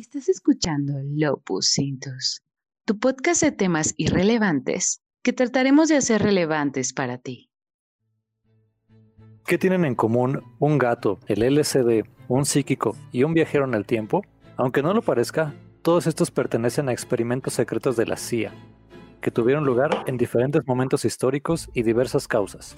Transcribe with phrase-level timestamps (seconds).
[0.00, 2.40] Estás escuchando Lopus Cintus,
[2.86, 7.50] tu podcast de temas irrelevantes que trataremos de hacer relevantes para ti.
[9.44, 13.84] ¿Qué tienen en común un gato, el LCD, un psíquico y un viajero en el
[13.84, 14.22] tiempo?
[14.56, 18.54] Aunque no lo parezca, todos estos pertenecen a experimentos secretos de la CIA,
[19.20, 22.74] que tuvieron lugar en diferentes momentos históricos y diversas causas.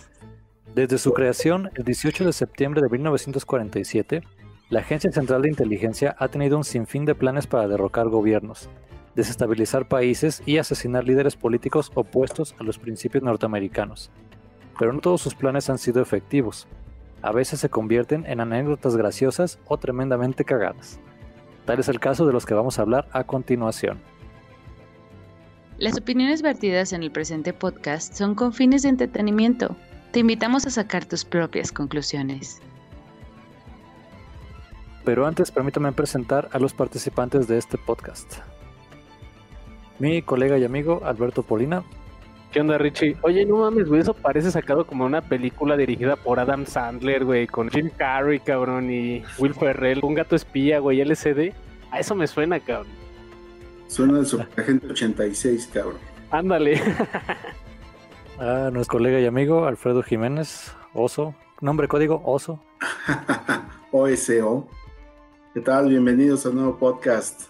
[0.75, 4.25] Desde su creación, el 18 de septiembre de 1947,
[4.73, 8.71] la Agencia Central de Inteligencia ha tenido un sinfín de planes para derrocar gobiernos,
[9.15, 14.11] desestabilizar países y asesinar líderes políticos opuestos a los principios norteamericanos.
[14.79, 16.69] Pero no todos sus planes han sido efectivos.
[17.21, 20.99] A veces se convierten en anécdotas graciosas o tremendamente cagadas.
[21.67, 24.01] Tal es el caso de los que vamos a hablar a continuación.
[25.77, 29.77] Las opiniones vertidas en el presente podcast son con fines de entretenimiento.
[30.13, 32.63] Te invitamos a sacar tus propias conclusiones.
[35.05, 38.39] Pero antes permítame presentar a los participantes de este podcast.
[39.99, 41.83] Mi colega y amigo Alberto Polina.
[42.53, 43.17] ¿Qué onda, Richie?
[43.23, 47.47] Oye, no mames, güey, eso parece sacado como una película dirigida por Adam Sandler, güey,
[47.47, 51.55] con Jim Carrey, cabrón, y Will Ferrell, un gato espía, güey, LCD.
[51.91, 52.93] A eso me suena, cabrón.
[53.87, 55.97] Suena de Superagente 86, cabrón.
[56.31, 56.81] Ándale.
[58.39, 62.61] a nuestro colega y amigo Alfredo Jiménez, Oso, nombre código Oso.
[63.93, 64.69] OSO.
[65.55, 65.91] ¿Qué tal?
[65.91, 67.43] Bienvenidos a un nuevo podcast.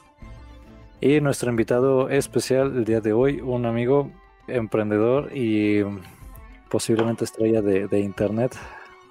[1.00, 4.11] Y nuestro invitado especial el día de hoy, un amigo
[4.48, 5.83] emprendedor y
[6.69, 8.56] posiblemente estrella de, internet,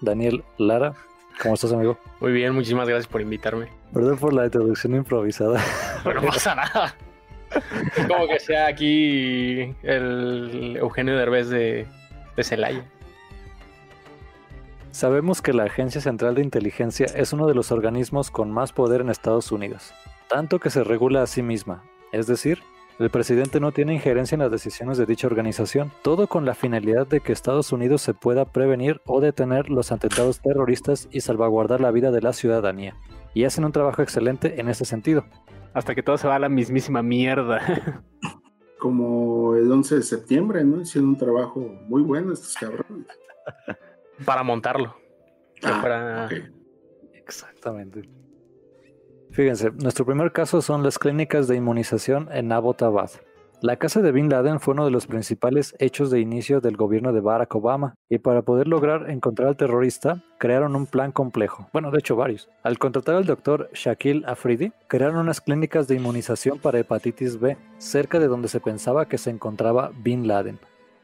[0.02, 0.94] Daniel Lara.
[1.42, 1.98] ¿Cómo estás, amigo?
[2.20, 3.70] Muy bien, muchísimas gracias por invitarme.
[3.94, 5.64] Perdón por la introducción improvisada.
[6.03, 6.94] Pero no pasa nada.
[8.09, 11.88] Como que sea aquí el Eugenio Derbez de,
[12.36, 12.83] de Celaya.
[14.92, 19.00] Sabemos que la Agencia Central de Inteligencia es uno de los organismos con más poder
[19.02, 19.94] en Estados Unidos,
[20.28, 22.59] tanto que se regula a sí misma, es decir,
[23.00, 27.08] el presidente no tiene injerencia en las decisiones de dicha organización, todo con la finalidad
[27.08, 31.89] de que Estados Unidos se pueda prevenir o detener los atentados terroristas y salvaguardar la
[31.89, 32.95] vida de la ciudadanía.
[33.33, 35.26] Y hacen un trabajo excelente en ese sentido.
[35.73, 38.04] Hasta que todo se va a la mismísima mierda.
[38.77, 40.82] Como el 11 de septiembre, ¿no?
[40.82, 43.08] Hicieron un trabajo muy bueno estos cabrones.
[44.26, 44.95] para montarlo.
[45.64, 46.30] Ah,
[47.14, 48.09] Exactamente.
[49.32, 53.11] Fíjense, nuestro primer caso son las clínicas de inmunización en Abbottabad.
[53.61, 57.14] La casa de Bin Laden fue uno de los principales hechos de inicio del gobierno
[57.14, 61.70] de Barack Obama, y para poder lograr encontrar al terrorista, crearon un plan complejo.
[61.71, 62.49] Bueno, de hecho varios.
[62.64, 68.20] Al contratar al doctor Shaquille Afridi, crearon unas clínicas de inmunización para hepatitis B, cerca
[68.20, 70.60] de donde se pensaba que se encontraba Bin Laden.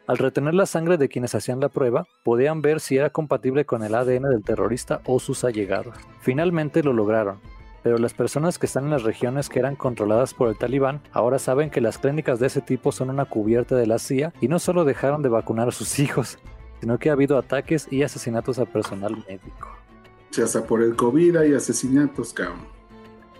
[0.07, 3.83] Al retener la sangre de quienes hacían la prueba, podían ver si era compatible con
[3.83, 5.97] el ADN del terrorista o sus allegados.
[6.21, 7.41] Finalmente lo lograron,
[7.83, 11.39] pero las personas que están en las regiones que eran controladas por el talibán ahora
[11.39, 14.59] saben que las clínicas de ese tipo son una cubierta de la CIA y no
[14.59, 16.39] solo dejaron de vacunar a sus hijos,
[16.79, 19.67] sino que ha habido ataques y asesinatos a personal médico.
[20.29, 22.76] Sea, por el COVID hay asesinatos, cabrón.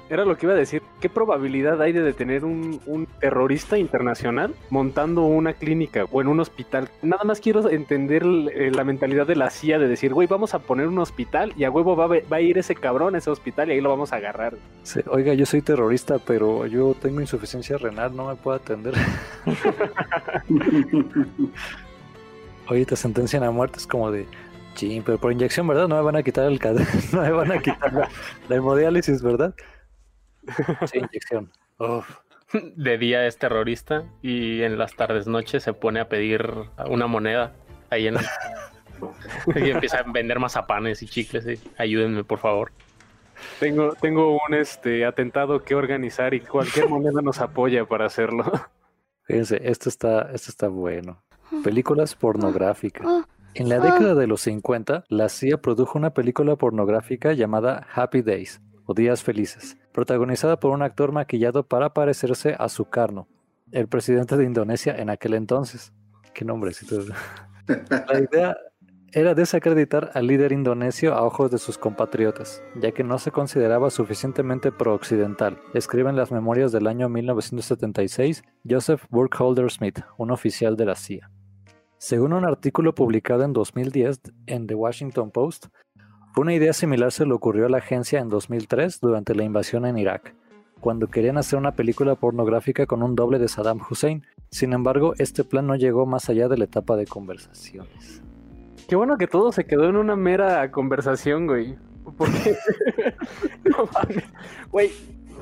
[0.10, 0.82] Era lo que iba a decir.
[1.02, 6.40] ¿Qué probabilidad hay de detener un, un, terrorista internacional montando una clínica o en un
[6.40, 6.90] hospital?
[7.02, 10.60] Nada más quiero entender eh, la mentalidad de la CIA de decir, güey, vamos a
[10.60, 13.74] poner un hospital y a huevo va, a ir ese cabrón a ese hospital y
[13.74, 14.56] ahí lo vamos a agarrar.
[15.08, 18.94] oiga, yo soy terrorista, pero yo tengo insuficiencia renal, no me puedo atender.
[22.70, 24.26] Oye, te sentencian a muerte, es como de,
[24.76, 25.88] sí, pero por inyección, ¿verdad?
[25.88, 26.60] No me van a quitar el
[27.14, 28.10] no me van a quitar la,
[28.48, 29.54] la hemodiálisis, ¿verdad?
[30.86, 31.52] Sí, inyección.
[32.76, 36.50] De día es terrorista y en las tardes noches se pone a pedir
[36.90, 37.54] una moneda
[37.90, 38.16] ahí en
[39.56, 41.46] y empieza a vender mazapanes y chicles.
[41.48, 42.72] Y, ayúdenme, por favor.
[43.60, 48.52] Tengo, tengo un este atentado que organizar y cualquier moneda nos apoya para hacerlo.
[49.24, 51.22] Fíjense, esto está, esto está bueno.
[51.64, 53.06] Películas pornográficas.
[53.54, 58.62] En la década de los 50, la CIA produjo una película pornográfica llamada Happy Days,
[58.86, 63.28] o Días Felices, protagonizada por un actor maquillado para parecerse a Sukarno,
[63.72, 65.92] el presidente de Indonesia en aquel entonces.
[66.36, 67.00] Qué nombrecito.
[67.68, 68.58] La idea
[69.12, 73.90] era desacreditar al líder indonesio a ojos de sus compatriotas, ya que no se consideraba
[73.90, 80.86] suficientemente pro-occidental, escribe en las memorias del año 1976 Joseph Burkholder Smith, un oficial de
[80.86, 81.32] la CIA.
[81.98, 85.70] Según un artículo publicado en 2010 en The Washington Post,
[86.42, 89.98] una idea similar se le ocurrió a la agencia en 2003 durante la invasión en
[89.98, 90.34] Irak,
[90.80, 94.26] cuando querían hacer una película pornográfica con un doble de Saddam Hussein.
[94.50, 98.22] Sin embargo, este plan no llegó más allá de la etapa de conversaciones.
[98.88, 101.78] Qué bueno que todo se quedó en una mera conversación, güey.
[102.18, 102.56] Porque...
[104.72, 104.92] Güey,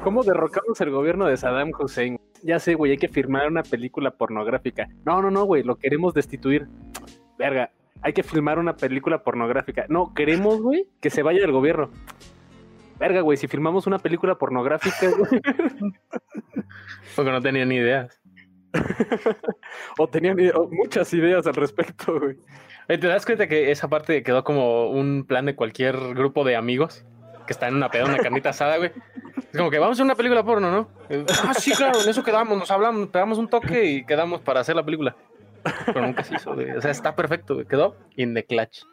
[0.03, 2.19] ¿Cómo derrocamos el gobierno de Saddam Hussein?
[2.43, 4.87] Ya sé, güey, hay que firmar una película pornográfica.
[5.03, 6.67] No, no, no, güey, lo queremos destituir.
[7.39, 7.71] Verga,
[8.01, 9.85] hay que filmar una película pornográfica.
[9.89, 11.89] No, queremos, güey, que se vaya del gobierno.
[12.99, 15.41] Verga, güey, si filmamos una película pornográfica, güey.
[17.15, 18.21] Porque no tenían ni ideas.
[19.97, 22.37] o tenían ide- o muchas ideas al respecto, güey.
[22.87, 27.05] ¿Te das cuenta que esa parte quedó como un plan de cualquier grupo de amigos
[27.47, 28.91] que está en una peda, una carnita asada, güey?
[29.51, 30.89] Es como que vamos a hacer una película porno, ¿no?
[31.43, 34.75] Ah, sí, claro, en eso quedamos, nos hablamos, pegamos un toque y quedamos para hacer
[34.75, 35.15] la película.
[35.85, 36.71] Pero nunca se hizo, güey.
[36.71, 37.65] O sea, está perfecto, güey.
[37.65, 38.83] Quedó in the clutch.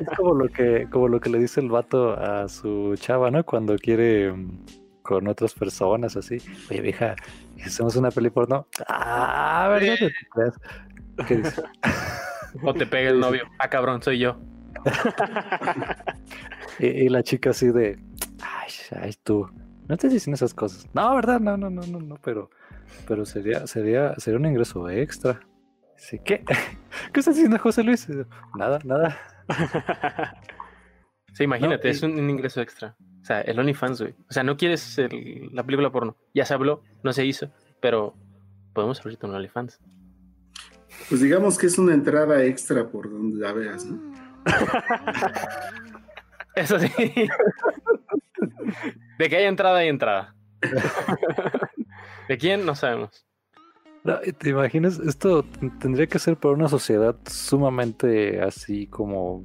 [0.00, 3.44] Es como lo que, como lo que le dice el vato a su chava, ¿no?
[3.44, 4.64] Cuando quiere mm,
[5.02, 6.38] con otras personas así.
[6.70, 7.14] Oye, vieja,
[7.64, 8.66] hacemos una peli porno.
[8.88, 9.96] Ah, ¿verdad?
[10.32, 10.60] Creas.
[11.28, 11.62] ¿Qué dice?
[12.62, 13.44] O te pega el novio.
[13.58, 14.36] Ah, cabrón, soy yo.
[16.78, 17.98] Y, y la chica así de,
[18.42, 18.70] ay,
[19.00, 19.48] ay, tú,
[19.88, 20.88] no te dicen esas cosas.
[20.92, 21.40] No, ¿verdad?
[21.40, 22.50] No, no, no, no, no, pero,
[23.06, 25.40] pero sería, sería, sería un ingreso extra.
[25.96, 26.44] Sí, ¿qué?
[27.12, 28.08] ¿Qué está diciendo José Luis?
[28.56, 29.18] Nada, nada.
[31.36, 32.94] Sí, imagínate, No, y- es un, un ingreso extra.
[33.20, 34.14] O sea, el OnlyFans, güey.
[34.28, 36.16] O sea, no quieres el- la película porno.
[36.32, 37.50] Ya se habló, no se hizo,
[37.80, 38.14] pero
[38.72, 39.80] podemos abrirte un OnlyFans.
[41.08, 43.98] Pues digamos que es una entrada extra por donde la veas, ¿no?
[46.54, 46.88] Eso sí.
[49.18, 50.36] De que hay entrada, hay entrada.
[52.28, 52.64] ¿De quién?
[52.64, 53.26] No sabemos.
[54.04, 54.98] No, ¿Te imaginas?
[54.98, 55.44] Esto
[55.80, 59.44] tendría que ser por una sociedad sumamente así como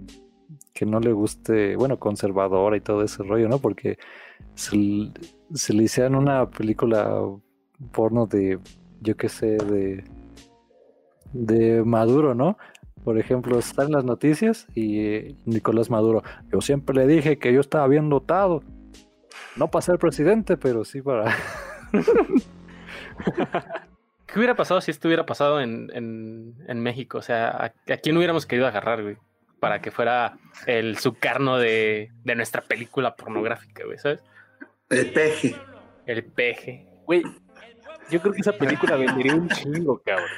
[0.73, 3.59] que no le guste, bueno, conservadora y todo ese rollo, ¿no?
[3.59, 3.97] Porque
[4.55, 5.11] se, l-
[5.53, 7.21] se le hicieran una película
[7.91, 8.59] porno de,
[9.01, 10.03] yo qué sé, de,
[11.31, 12.57] de Maduro, ¿no?
[13.03, 16.21] Por ejemplo, está en las noticias y eh, Nicolás Maduro,
[16.51, 18.61] yo siempre le dije que yo estaba bien dotado,
[19.55, 21.33] no para ser presidente, pero sí para...
[24.25, 27.17] ¿Qué hubiera pasado si esto hubiera pasado en, en, en México?
[27.17, 29.17] O sea, ¿a, a quién hubiéramos querido agarrar, güey?
[29.59, 30.37] Para que fuera
[30.67, 34.23] el sucarno de, de nuestra película pornográfica, güey, ¿sabes?
[34.89, 35.55] El peje.
[36.05, 36.87] El peje.
[37.05, 37.23] Güey,
[38.09, 40.29] yo creo que esa película vendería un chingo, cabrón.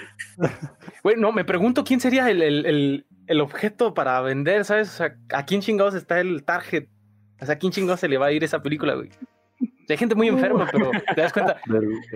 [1.04, 4.90] Güey, no, me pregunto quién sería el, el, el, el objeto para vender, ¿sabes?
[4.90, 6.88] O sea, ¿a quién chingados está el target?
[7.42, 9.10] O sea, ¿a quién chingados se le va a ir esa película, güey?
[9.92, 11.58] Hay gente muy enferma, pero te das cuenta,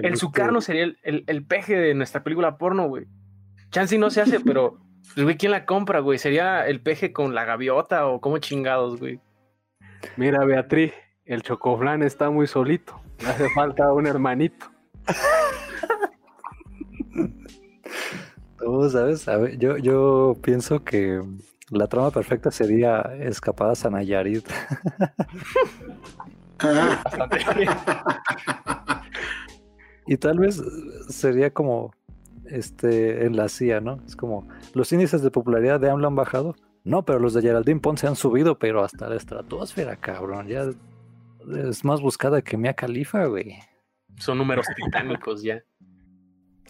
[0.02, 3.06] el sucarno sería el, el, el peje de nuestra película porno, güey.
[3.72, 4.80] Chance no se hace, pero,
[5.14, 6.18] pues, güey, ¿quién la compra, güey?
[6.18, 9.20] ¿Sería el peje con la gaviota o cómo chingados, güey?
[10.18, 10.94] Mira, Beatriz,
[11.26, 13.02] el chocoflán está muy solito.
[13.20, 14.68] Le hace falta un hermanito.
[18.60, 21.22] Tú sabes, a ver, yo, yo pienso que
[21.70, 24.48] la trama perfecta sería escapadas a Nayarit.
[26.60, 27.40] Ah, Bastante.
[30.08, 30.62] Y tal vez
[31.10, 31.92] sería como
[32.46, 34.00] este en la CIA, ¿no?
[34.06, 36.56] Es como los índices de popularidad de AMLO han bajado.
[36.84, 40.48] No, pero los de Geraldine Ponce han subido, pero hasta la estratosfera, cabrón.
[40.48, 40.66] Ya
[41.70, 43.56] es más buscada que Mia Khalifa, güey.
[44.20, 45.64] Son números titánicos ya.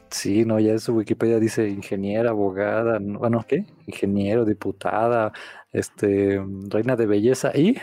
[0.10, 3.66] Sí, no, ya en su Wikipedia dice ingeniera, abogada, no- bueno, ¿qué?
[3.86, 5.34] Ingeniero, diputada,
[5.74, 7.76] este, reina de belleza y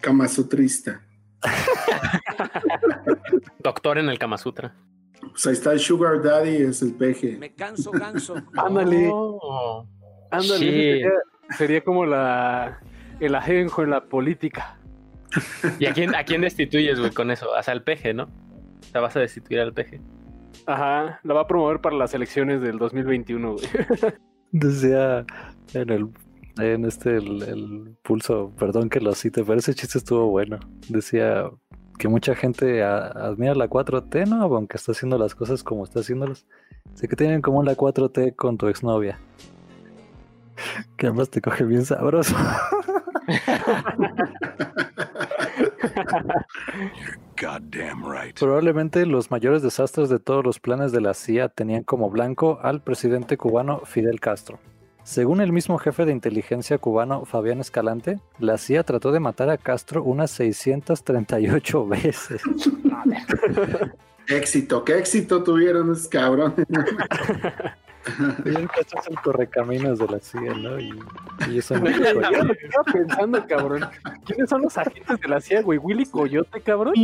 [0.00, 1.02] Kamasutrista.
[3.60, 4.74] Doctor en el Kama Sutra.
[5.20, 7.36] Pues ahí está el Sugar Daddy, es el peje.
[7.38, 8.34] Me canso ganso.
[8.56, 9.86] Ándale, Oh.
[10.30, 10.58] ándale.
[10.58, 11.10] Sería,
[11.56, 12.80] sería como la
[13.20, 14.78] el ajenjo en la política.
[15.78, 17.48] ¿Y a quién, a quién destituyes, güey, con eso?
[17.50, 18.24] O sea, al peje, ¿no?
[18.24, 20.00] O sea, vas a destituir al peje.
[20.66, 23.64] Ajá, la va a promover para las elecciones del 2021, güey.
[24.52, 25.24] decía
[25.72, 26.08] en el
[26.58, 30.58] en este el, el pulso, perdón que lo cite, pero ese chiste estuvo bueno.
[30.88, 31.50] Decía
[31.98, 34.42] que mucha gente a- admira la 4T, ¿no?
[34.42, 36.46] Aunque está haciendo las cosas como está haciéndolas.
[36.94, 39.18] Sé que tienen como la 4T con tu exnovia.
[40.96, 42.36] Que además te coge bien sabroso.
[47.40, 48.38] Right.
[48.38, 52.82] Probablemente los mayores desastres de todos los planes de la CIA tenían como blanco al
[52.82, 54.60] presidente cubano Fidel Castro.
[55.04, 59.58] Según el mismo jefe de inteligencia cubano Fabián Escalante, la CIA trató de matar a
[59.58, 62.42] Castro unas 638 veces.
[64.28, 66.66] Éxito, qué éxito tuvieron esos cabrones.
[68.44, 70.78] Fidel Castro es el correcaminos de la CIA, ¿no?
[70.78, 70.92] Y,
[71.50, 73.84] y eso no que estaba pensando, cabrón.
[74.24, 75.78] ¿Quiénes son los agentes de la CIA, güey?
[75.78, 76.94] ¿Willy Coyote, cabrón?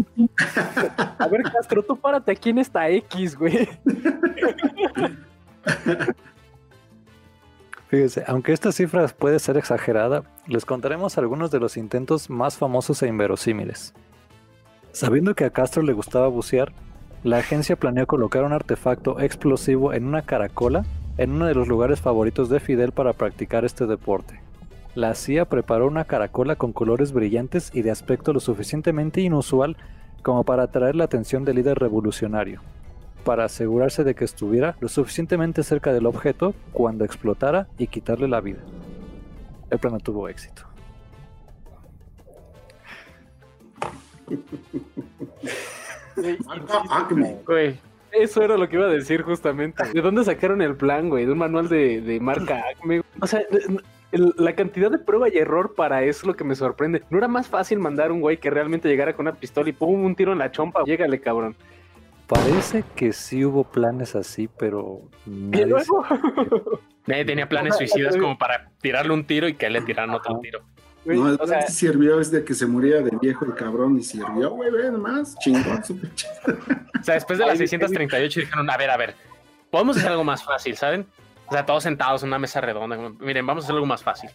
[1.18, 3.68] A ver, Castro, tú párate aquí en esta X, güey.
[7.88, 13.02] Fíjese, aunque esta cifra puede ser exagerada, les contaremos algunos de los intentos más famosos
[13.02, 13.94] e inverosímiles.
[14.92, 16.72] Sabiendo que a Castro le gustaba bucear,
[17.24, 20.84] la agencia planeó colocar un artefacto explosivo en una caracola
[21.16, 24.40] en uno de los lugares favoritos de Fidel para practicar este deporte.
[24.94, 29.76] La CIA preparó una caracola con colores brillantes y de aspecto lo suficientemente inusual
[30.22, 32.60] como para atraer la atención del líder revolucionario,
[33.24, 38.40] para asegurarse de que estuviera lo suficientemente cerca del objeto cuando explotara y quitarle la
[38.40, 38.60] vida.
[39.70, 40.62] El plan no tuvo éxito.
[46.46, 47.36] Marca Acme.
[47.46, 47.78] Güey,
[48.12, 49.84] eso era lo que iba a decir justamente.
[49.92, 51.26] ¿De dónde sacaron el plan, güey?
[51.26, 53.02] De un manual de, de marca Acme.
[53.20, 53.40] O sea,
[54.12, 57.02] el- la cantidad de prueba y error para eso es lo que me sorprende.
[57.10, 60.04] ¿No era más fácil mandar un güey que realmente llegara con una pistola y pum,
[60.04, 60.82] un tiro en la chompa?
[60.84, 61.54] Llégale, cabrón.
[62.28, 66.04] Parece que sí hubo planes así, pero Y nadie luego,
[67.06, 70.60] Nadie tenía planes suicidas como para tirarle un tiro y que le tiraran otro tiro.
[71.06, 74.02] No, o sea, este sirvió es de que se moría de viejo el cabrón y
[74.02, 76.58] sirvió, güey, ve nomás, chingón, súper chido.
[77.00, 79.14] O sea, después de las Ay, 638 dijeron, a ver, a ver,
[79.70, 81.06] podemos hacer algo más fácil, ¿saben?
[81.46, 82.98] O sea, todos sentados en una mesa redonda.
[83.20, 84.28] Miren, vamos a hacer algo más fácil.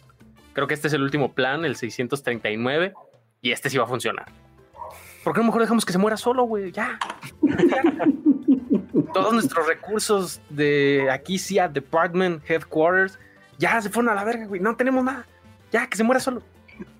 [0.52, 2.92] Creo que este es el último plan, el 639,
[3.40, 4.26] y este sí va a funcionar.
[5.24, 6.70] ¿Por qué a lo mejor dejamos que se muera solo, güey?
[6.70, 6.98] Ya.
[9.14, 13.18] Todos nuestros recursos de aquí, CIA Department, Headquarters,
[13.58, 14.60] ya se fueron a la verga, güey.
[14.60, 15.24] No tenemos nada.
[15.72, 16.42] Ya, que se muera solo.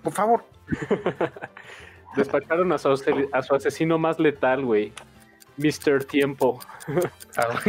[0.01, 0.43] Por favor.
[2.15, 2.89] despacharon a su,
[3.31, 4.91] a su asesino más letal, güey.
[5.57, 6.03] Mr.
[6.05, 6.59] Tiempo.
[7.37, 7.59] Ah.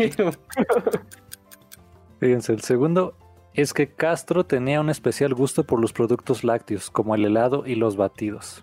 [2.20, 3.16] Fíjense, el segundo
[3.52, 7.74] es que Castro tenía un especial gusto por los productos lácteos, como el helado y
[7.74, 8.62] los batidos.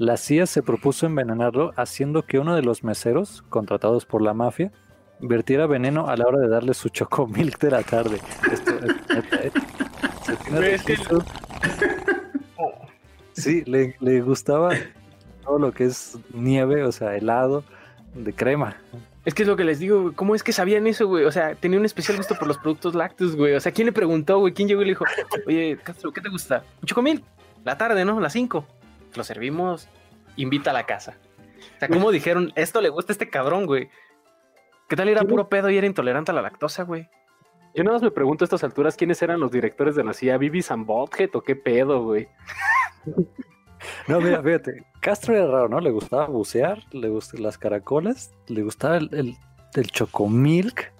[0.00, 4.72] La CIA se propuso envenenarlo haciendo que uno de los meseros, contratados por la mafia,
[5.20, 8.18] vertiera veneno a la hora de darle su chocomilk de la tarde.
[8.50, 9.22] Esto es
[10.54, 10.80] ¿eh?
[10.86, 11.02] Es.
[13.34, 14.70] Sí, le, le gustaba
[15.44, 17.62] todo lo que es nieve, o sea, helado
[18.14, 18.78] de crema.
[19.26, 20.14] Es que es lo que les digo.
[20.16, 21.26] ¿Cómo es que sabían eso, güey?
[21.26, 23.54] O sea, tenía un especial gusto por los productos lácteos, güey.
[23.54, 24.54] O sea, ¿quién le preguntó, güey?
[24.54, 25.04] ¿Quién llegó y le dijo,
[25.46, 26.64] oye, Castro, ¿qué te gusta?
[26.80, 27.22] Un chocomil.
[27.66, 28.18] La tarde, ¿no?
[28.18, 28.79] Las 5.
[29.14, 29.88] Lo servimos.
[30.36, 31.16] Invita a la casa.
[31.76, 33.88] O sea, ¿cómo dijeron, esto le gusta a este cabrón, güey?
[34.88, 37.08] ¿Qué tal era ¿Quién- puro pedo y era intolerante a la lactosa, güey?
[37.74, 40.38] Yo nada más me pregunto a estas alturas quiénes eran los directores de la CIA,
[40.38, 40.60] Vivi
[41.32, 42.28] o qué pedo, güey.
[44.08, 45.80] No, mira, fíjate, Castro era raro, ¿no?
[45.80, 49.36] Le gustaba bucear, le gustaban las caracolas, le gustaba el, el,
[49.74, 50.92] el chocomilk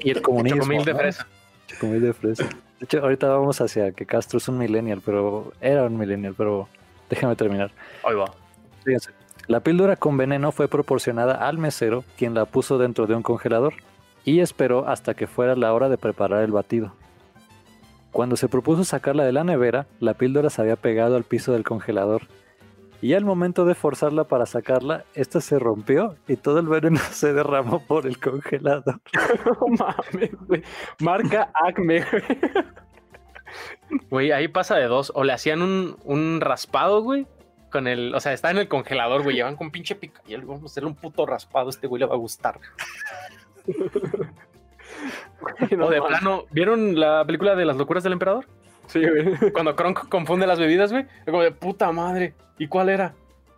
[0.00, 0.62] y el comunismo.
[0.62, 0.98] Chocomil de ¿no?
[0.98, 1.26] fresa.
[1.68, 2.44] Chocomil de fresa.
[2.44, 6.68] De hecho, ahorita vamos hacia que Castro es un millennial, pero era un millennial, pero
[7.12, 7.70] déjame terminar.
[8.04, 8.24] Ahí va.
[8.84, 9.12] Fíjense,
[9.48, 13.74] la píldora con veneno fue proporcionada al mesero, quien la puso dentro de un congelador
[14.24, 16.94] y esperó hasta que fuera la hora de preparar el batido.
[18.12, 21.64] Cuando se propuso sacarla de la nevera, la píldora se había pegado al piso del
[21.64, 22.22] congelador.
[23.02, 27.34] Y al momento de forzarla para sacarla, esta se rompió y todo el veneno se
[27.34, 29.00] derramó por el congelador.
[29.44, 30.62] No mames, güey.
[31.00, 32.22] Marca Acme, güey.
[34.10, 35.12] Güey, ahí pasa de dos.
[35.14, 37.26] O le hacían un, un raspado, güey.
[37.70, 39.36] Con el, o sea, está en el congelador, güey.
[39.36, 40.20] Llevan con pinche pica.
[40.26, 41.70] Y él, vamos a hacerle un puto raspado.
[41.70, 42.58] Este güey le va a gustar.
[45.76, 48.46] No o de plano, ¿vieron la película de las locuras del emperador?
[48.86, 49.50] Sí, güey.
[49.52, 51.02] Cuando Kronk confunde las bebidas, güey.
[51.04, 52.34] es Como de puta madre.
[52.58, 53.14] ¿Y cuál era?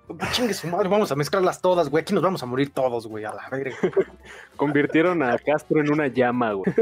[0.32, 2.02] Chingue su madre, vamos a mezclarlas todas, güey.
[2.02, 3.24] Aquí nos vamos a morir todos, güey.
[3.24, 3.76] A la verga.
[4.56, 6.72] Convirtieron a Castro en una llama, güey.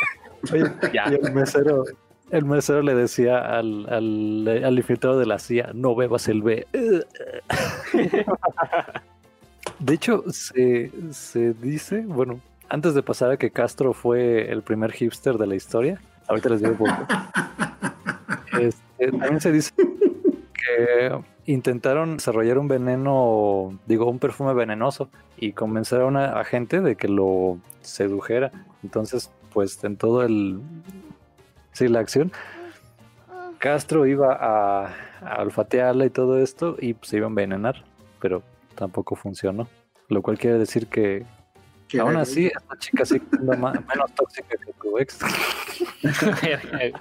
[0.52, 1.04] Oye, Ya.
[1.10, 1.84] y el mesero,
[2.30, 6.66] el mesero le decía al, al, al infiltrado de la CIA, no bebas el B.
[9.78, 14.92] De hecho, se, se dice, bueno, antes de pasar a que Castro fue el primer
[14.92, 17.04] hipster de la historia, ahorita les digo por qué.
[18.58, 21.16] Este, también se dice que
[21.46, 27.06] intentaron desarrollar un veneno, digo, un perfume venenoso y convencer a una gente de que
[27.06, 28.50] lo sedujera.
[28.82, 30.60] Entonces, pues en todo el...
[31.78, 32.32] Sí, la acción.
[33.58, 37.84] Castro iba a, a olfatearla y todo esto y pues, se iba a envenenar,
[38.20, 38.42] pero
[38.74, 39.68] tampoco funcionó.
[40.08, 41.24] Lo cual quiere decir que
[42.00, 45.20] aún así esta chica sigue siendo ma- menos tóxica que tu ex.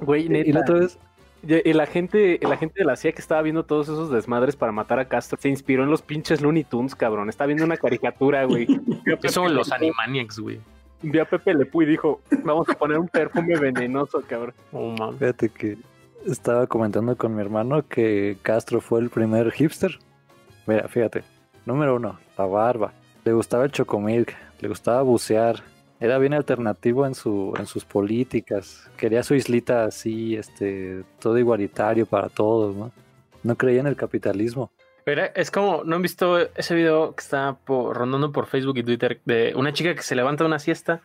[0.00, 0.50] Güey, y neta.
[0.52, 0.98] la otra vez,
[1.46, 4.72] Y el agente, el agente de la CIA que estaba viendo todos esos desmadres para
[4.72, 7.28] matar a Castro se inspiró en los pinches Looney Tunes, cabrón.
[7.30, 8.66] Estaba viendo una caricatura, güey.
[9.04, 10.60] Vio a ¿Qué son los Animaniacs, güey?
[11.06, 14.54] Vio a Pepe Le Pew y dijo, vamos a poner un perfume venenoso, cabrón.
[14.72, 15.18] Oh, mames.
[15.18, 15.76] fíjate que
[16.26, 19.98] estaba comentando con mi hermano que Castro fue el primer hipster.
[20.66, 21.22] Mira, fíjate.
[21.66, 22.92] Número uno, la barba.
[23.24, 25.62] Le gustaba el chocomilk, le gustaba bucear.
[26.00, 28.90] Era bien alternativo en, su, en sus políticas.
[28.96, 32.92] Quería su islita así, este, todo igualitario para todos, ¿no?
[33.42, 34.70] No creía en el capitalismo.
[35.04, 39.20] Pero es como, ¿no han visto ese video que está rondando por Facebook y Twitter
[39.24, 41.02] de una chica que se levanta de una siesta?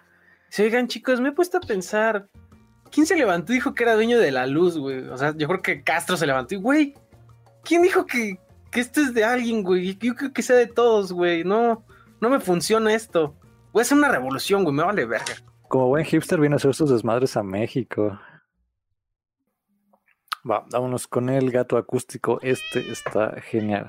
[0.50, 2.28] Dice, oigan chicos, me he puesto a pensar,
[2.92, 5.00] ¿quién se levantó y dijo que era dueño de la luz, güey?
[5.10, 6.96] O sea, yo creo que Castro se levantó y, güey,
[7.64, 8.40] ¿quién dijo que,
[8.72, 9.98] que esto es de alguien, güey?
[9.98, 11.44] Yo creo que sea de todos, güey.
[11.44, 11.84] No,
[12.22, 13.36] no me funciona esto.
[13.74, 15.36] Voy a hacer una revolución, güey, me vale verga.
[15.68, 18.18] Como buen hipster viene a hacer sus desmadres a México.
[20.44, 22.40] Vámonos con el gato acústico.
[22.42, 23.88] Este está genial.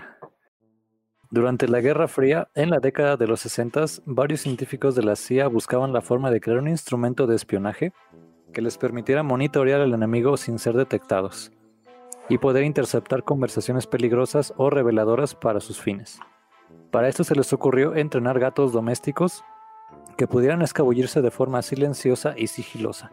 [1.31, 5.47] Durante la Guerra Fría, en la década de los 60, varios científicos de la CIA
[5.47, 7.93] buscaban la forma de crear un instrumento de espionaje
[8.53, 11.53] que les permitiera monitorear al enemigo sin ser detectados
[12.29, 16.19] y poder interceptar conversaciones peligrosas o reveladoras para sus fines.
[16.91, 19.45] Para esto se les ocurrió entrenar gatos domésticos
[20.17, 23.13] que pudieran escabullirse de forma silenciosa y sigilosa,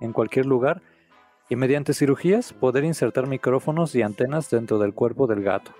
[0.00, 0.80] en cualquier lugar,
[1.48, 5.72] y mediante cirugías poder insertar micrófonos y antenas dentro del cuerpo del gato,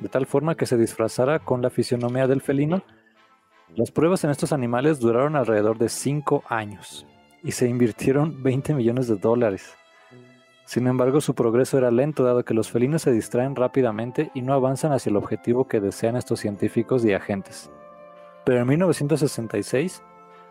[0.00, 2.82] de tal forma que se disfrazara con la fisionomía del felino.
[3.74, 7.06] Las pruebas en estos animales duraron alrededor de 5 años
[7.42, 9.74] y se invirtieron 20 millones de dólares.
[10.64, 14.52] Sin embargo, su progreso era lento dado que los felinos se distraen rápidamente y no
[14.52, 17.70] avanzan hacia el objetivo que desean estos científicos y agentes.
[18.44, 20.02] Pero en 1966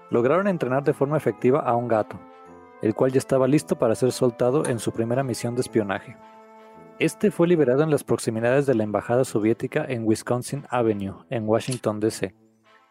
[0.09, 2.17] lograron entrenar de forma efectiva a un gato,
[2.86, 6.18] el cual ya estaba listo para ser soltado en su primera misión de espionaje.
[7.00, 12.00] Este fue liberado en las proximidades de la embajada soviética en Wisconsin Avenue, en Washington,
[12.00, 12.36] D.C.,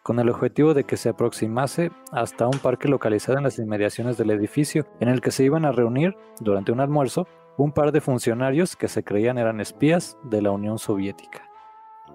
[0.03, 4.31] con el objetivo de que se aproximase hasta un parque localizado en las inmediaciones del
[4.31, 7.25] edificio, en el que se iban a reunir, durante un almuerzo,
[7.57, 11.49] un par de funcionarios que se creían eran espías de la Unión Soviética.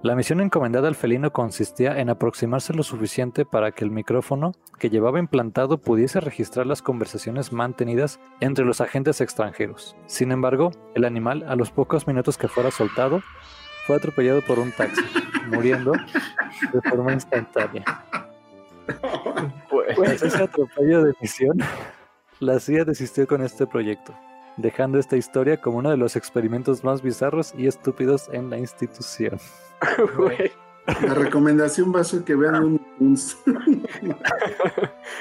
[0.02, 4.88] La misión encomendada al felino consistía en aproximarse lo suficiente para que el micrófono que
[4.88, 9.96] llevaba implantado pudiese registrar las conversaciones mantenidas entre los agentes extranjeros.
[10.06, 13.20] Sin embargo, el animal, a los pocos minutos que fuera soltado,
[13.86, 15.02] fue atropellado por un taxi,
[15.48, 17.84] muriendo de forma instantánea.
[19.96, 21.58] Tras ese atropello de misión,
[22.38, 24.14] la CIA desistió con este proyecto,
[24.56, 29.38] dejando esta historia como uno de los experimentos más bizarros y estúpidos en la institución.
[30.16, 30.52] Güey,
[30.86, 33.16] La recomendación va a ser que vean un, un-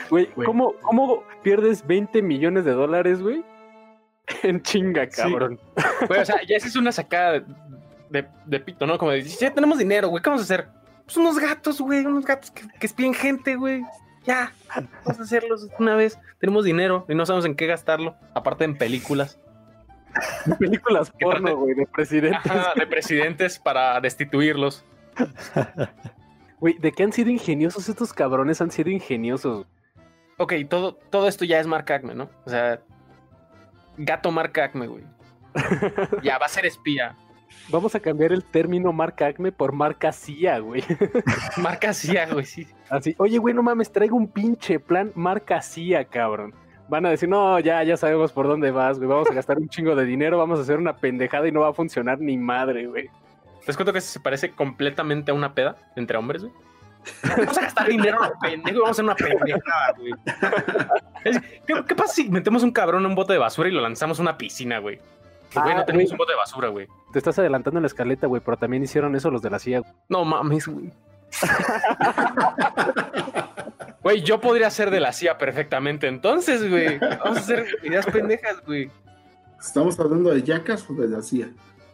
[0.09, 0.27] güey.
[0.45, 3.43] ¿cómo, ¿cómo pierdes 20 millones de dólares, güey?
[4.43, 5.21] En chinga, Sí.
[5.21, 5.59] cabrón.
[6.07, 7.45] Güey, o sea, ya esa es una sacada de,
[8.09, 8.97] de- de pito, ¿no?
[8.97, 10.67] Como de, ya tenemos dinero, güey, ¿qué vamos a hacer?
[11.05, 13.81] Pues unos gatos, güey, unos gatos que, que espíen gente, güey.
[14.25, 14.53] Ya,
[15.05, 16.19] vamos a hacerlos una vez.
[16.39, 19.39] Tenemos dinero y no sabemos en qué gastarlo, aparte en películas.
[20.59, 22.51] Películas ¿Qué porno, güey, de presidentes.
[22.51, 24.85] Ajá, de presidentes para destituirlos.
[26.59, 28.59] Güey, ¿de qué han sido ingeniosos estos cabrones?
[28.59, 29.65] Han sido ingeniosos.
[30.37, 32.29] Ok, todo, todo esto ya es Mark Acme, ¿no?
[32.45, 32.81] O sea,
[33.97, 35.05] gato Mark Acme, güey.
[36.21, 37.15] Ya va a ser espía.
[37.69, 40.83] Vamos a cambiar el término marca Acme por marca CIA, güey.
[41.57, 42.67] Marca CIA, güey, sí.
[42.89, 46.53] Así, oye, güey, no mames, traigo un pinche plan marca CIA, cabrón.
[46.87, 49.07] Van a decir, no, ya, ya sabemos por dónde vas, güey.
[49.09, 51.69] Vamos a gastar un chingo de dinero, vamos a hacer una pendejada y no va
[51.69, 53.07] a funcionar ni madre, güey.
[53.59, 56.53] ¿Te das cuenta que se parece completamente a una peda entre hombres, güey?
[57.37, 60.11] Vamos a gastar dinero a lo pendejo y vamos a hacer una pendejada, güey.
[61.23, 63.81] Es- ¿Qué, qué pasa si metemos un cabrón en un bote de basura y lo
[63.81, 64.99] lanzamos a una piscina, güey?
[65.49, 66.11] Que, güey, Ah, no tenemos güey.
[66.13, 66.87] un bote de basura, güey.
[67.11, 69.79] Te estás adelantando en la escaleta, güey, pero también hicieron eso los de la CIA.
[69.79, 69.91] güey.
[70.09, 70.91] No mames, güey.
[74.01, 76.97] Güey, yo podría ser de la CIA perfectamente, entonces, güey.
[76.99, 78.89] Vamos a hacer ideas pendejas, güey.
[79.59, 81.49] ¿Estamos hablando de yacas o de la CIA?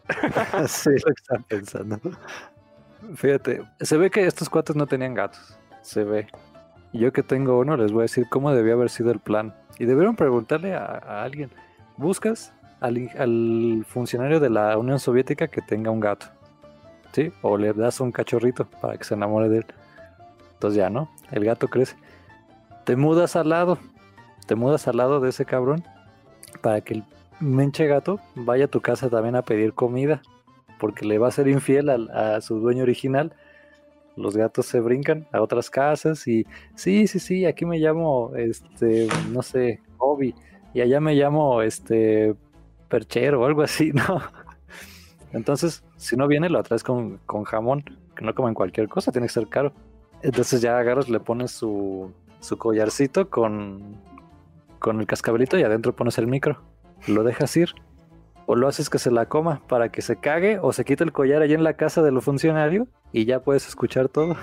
[0.68, 2.00] sí, lo que estaba pensando.
[3.16, 5.58] Fíjate, se ve que estos cuates no tenían gatos.
[5.82, 6.28] Se ve.
[6.92, 9.56] Y yo que tengo uno, les voy a decir cómo debió haber sido el plan.
[9.80, 11.50] Y debieron preguntarle a, a alguien.
[11.98, 16.28] Buscas al, funcionario de la Unión Soviética que tenga un gato.
[17.14, 17.32] ¿Sí?
[17.42, 19.66] O le das un cachorrito para que se enamore de él.
[20.54, 21.10] Entonces ya, ¿no?
[21.32, 21.96] El gato crece.
[22.84, 23.78] Te mudas al lado.
[24.48, 25.84] Te mudas al lado de ese cabrón
[26.62, 27.04] para que el
[27.40, 30.22] menche gato vaya a tu casa también a pedir comida,
[30.80, 33.34] porque le va a ser infiel a, su dueño original.
[34.16, 39.08] Los gatos se brincan a otras casas y sí, sí, sí, aquí me llamo, este,
[39.32, 40.34] no sé, Obi,
[40.74, 42.36] y allá me llamo, este,
[42.90, 44.22] Perchero o algo así, ¿no?
[45.32, 47.84] Entonces, si no viene, lo atraes con, con jamón,
[48.16, 49.74] que no como en cualquier cosa, tiene que ser caro.
[50.22, 54.02] Entonces ya agarras, le pones su, su collarcito con,
[54.80, 56.62] con el cascabelito y adentro pones el micro
[57.08, 57.70] lo dejas ir
[58.46, 61.12] o lo haces que se la coma para que se cague o se quite el
[61.12, 64.36] collar allí en la casa del funcionario y ya puedes escuchar todo.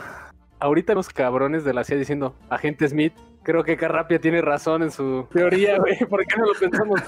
[0.58, 4.90] Ahorita los cabrones de la CIA diciendo, agente Smith, Creo que Carrapia tiene razón en
[4.90, 5.98] su teoría, güey.
[5.98, 7.00] ¿Por qué no lo pensamos?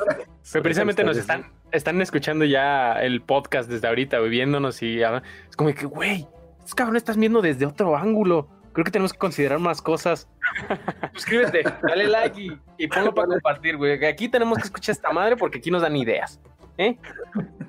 [0.53, 5.57] Pero precisamente nos están, están escuchando ya el podcast desde ahorita, güey, viéndonos y es
[5.57, 6.27] como que, güey,
[6.59, 8.49] estos cabrones están viendo desde otro ángulo.
[8.73, 10.29] Creo que tenemos que considerar más cosas.
[11.14, 14.05] Suscríbete, dale like y, y ponlo para compartir, güey.
[14.05, 16.40] Aquí tenemos que escuchar esta madre porque aquí nos dan ideas.
[16.77, 16.97] ¿Eh?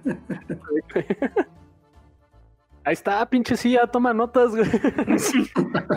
[2.86, 4.70] Ahí está, pinche silla, toma notas, güey.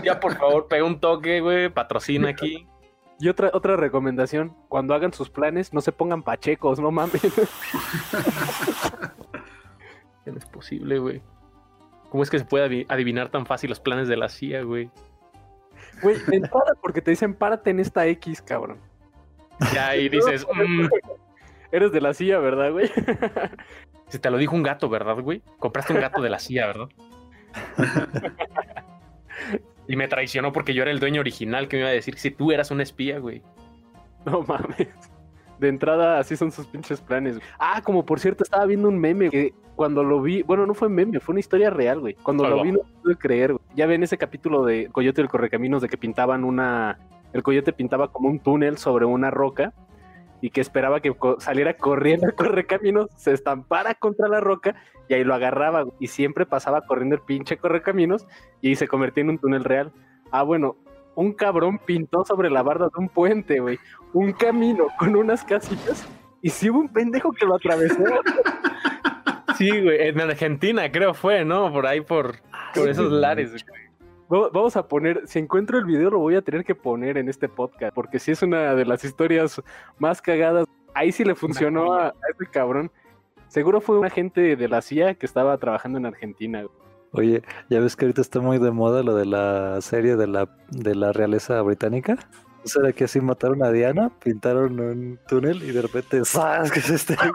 [0.03, 1.68] Ya, por favor, pega un toque, güey.
[1.68, 2.66] Patrocina aquí.
[3.20, 7.20] Y otra, otra recomendación, cuando hagan sus planes, no se pongan pachecos, no mames.
[10.27, 11.22] No es posible, güey.
[12.11, 14.90] ¿Cómo es que se puede adiv- adivinar tan fácil los planes de la CIA, güey?
[16.03, 18.79] Güey, entrada porque te dicen párate en esta X, cabrón.
[19.72, 20.87] Ya, y dices, mm,
[21.72, 22.90] Eres de la silla, ¿verdad, güey?
[24.09, 25.42] Si te lo dijo un gato, ¿verdad, güey?
[25.59, 26.88] Compraste un gato de la CIA, ¿verdad?
[29.87, 32.31] y me traicionó porque yo era el dueño original que me iba a decir si
[32.31, 33.42] tú eras un espía, güey.
[34.25, 34.88] No mames.
[35.59, 37.37] De entrada, así son sus pinches planes.
[37.37, 37.49] güey.
[37.59, 40.88] Ah, como por cierto, estaba viendo un meme que cuando lo vi, bueno, no fue
[40.88, 42.14] meme, fue una historia real, güey.
[42.14, 43.64] Cuando lo vi no pude creer, güey.
[43.75, 46.99] Ya ven ese capítulo de Coyote del Correcaminos de que pintaban una...
[47.33, 49.75] El coyote pintaba como un túnel sobre una roca
[50.40, 54.74] y que esperaba que co- saliera corriendo el correcaminos, se estampara contra la roca
[55.09, 55.85] y ahí lo agarraba.
[55.98, 58.27] Y siempre pasaba corriendo el pinche correcaminos
[58.61, 59.92] y se convertía en un túnel real.
[60.31, 60.77] Ah, bueno,
[61.14, 63.79] un cabrón pintó sobre la barda de un puente, güey,
[64.12, 66.07] un camino con unas casitas
[66.42, 68.03] y sí hubo un pendejo que lo atravesó.
[69.57, 71.72] Sí, güey, en Argentina creo fue, ¿no?
[71.72, 72.37] Por ahí, por,
[72.74, 73.51] por esos lares.
[73.51, 73.88] güey.
[74.33, 77.29] Va- Vamos a poner, si encuentro el video lo voy a tener que poner en
[77.29, 79.61] este podcast, porque sí es una de las historias
[79.99, 80.67] más cagadas.
[80.95, 82.91] Ahí sí le funcionó a, a ese cabrón.
[83.49, 86.64] Seguro fue un agente de la CIA que estaba trabajando en Argentina.
[87.12, 90.49] Oye, ya ves que ahorita está muy de moda lo de la serie de la,
[90.71, 92.17] de la realeza británica.
[92.59, 94.11] ¿No será que así mataron a Diana?
[94.23, 96.71] Pintaron un túnel y de repente ¡zas!
[96.73, 97.33] que se estrella.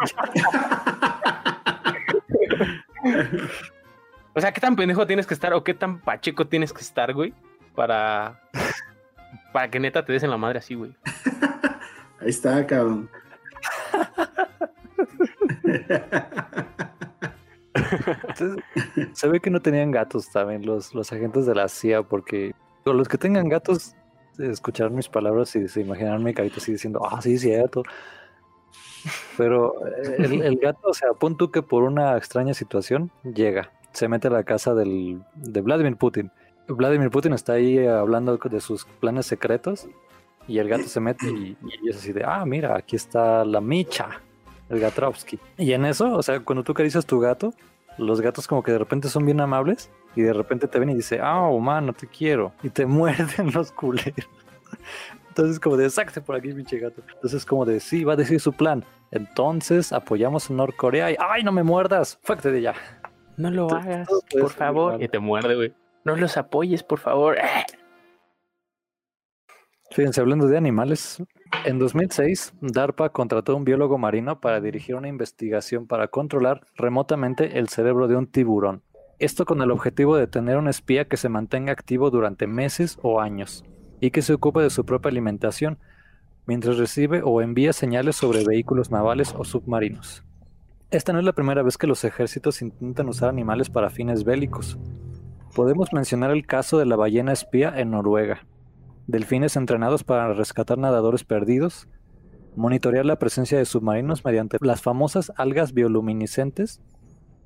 [4.36, 7.14] O sea, ¿qué tan pendejo tienes que estar o qué tan pacheco tienes que estar,
[7.14, 7.34] güey?
[7.76, 8.42] Para,
[9.52, 10.96] para que neta te des en la madre así, güey.
[12.20, 13.10] Ahí está, cabrón.
[18.28, 18.64] Entonces,
[19.14, 23.08] se ve que no tenían gatos también los, los agentes de la CIA, porque los
[23.08, 23.96] que tengan gatos
[24.40, 27.84] eh, escucharán mis palabras y se imaginarán mi carita así diciendo, ah, sí, cierto.
[29.38, 33.72] Pero eh, el, el gato, o sea, pon tú que por una extraña situación llega,
[33.94, 36.32] se mete a la casa del, de Vladimir Putin.
[36.68, 39.88] Vladimir Putin está ahí hablando de sus planes secretos
[40.48, 43.62] y el gato se mete y, y es así de, ah, mira, aquí está la
[43.62, 44.22] Micha,
[44.70, 45.40] el Gatrovsky.
[45.58, 47.54] Y en eso, o sea, cuando tú acaricias tu gato,
[47.98, 50.96] los gatos como que de repente son bien amables y de repente te ven y
[50.96, 52.54] dice, ah, humano, te quiero.
[52.64, 54.28] Y te muerden los culeros.
[55.30, 57.02] Entonces como de, sácate por aquí, pinche gato.
[57.14, 58.84] Entonces como de, sí, va a decir su plan.
[59.12, 62.74] Entonces apoyamos a Norcorea y, ay, no me muerdas, fuerte de ya.
[63.38, 65.02] No lo Todo- hagas, todo por favor.
[65.02, 65.74] Y te muerde, güey.
[66.06, 67.38] No los apoyes, por favor.
[69.92, 71.24] Fíjense, hablando de animales,
[71.66, 77.60] en 2006, DARPA contrató a un biólogo marino para dirigir una investigación para controlar remotamente
[77.60, 78.82] el cerebro de un tiburón.
[79.20, 83.22] Esto con el objetivo de tener un espía que se mantenga activo durante meses o
[83.22, 83.64] años
[84.02, 85.78] y que se ocupe de su propia alimentación
[86.48, 90.24] mientras recibe o envía señales sobre vehículos navales o submarinos.
[90.94, 94.78] Esta no es la primera vez que los ejércitos intentan usar animales para fines bélicos.
[95.56, 98.46] Podemos mencionar el caso de la ballena espía en Noruega,
[99.08, 101.88] delfines entrenados para rescatar nadadores perdidos,
[102.56, 106.80] monitorear la presencia de submarinos mediante las famosas algas bioluminiscentes,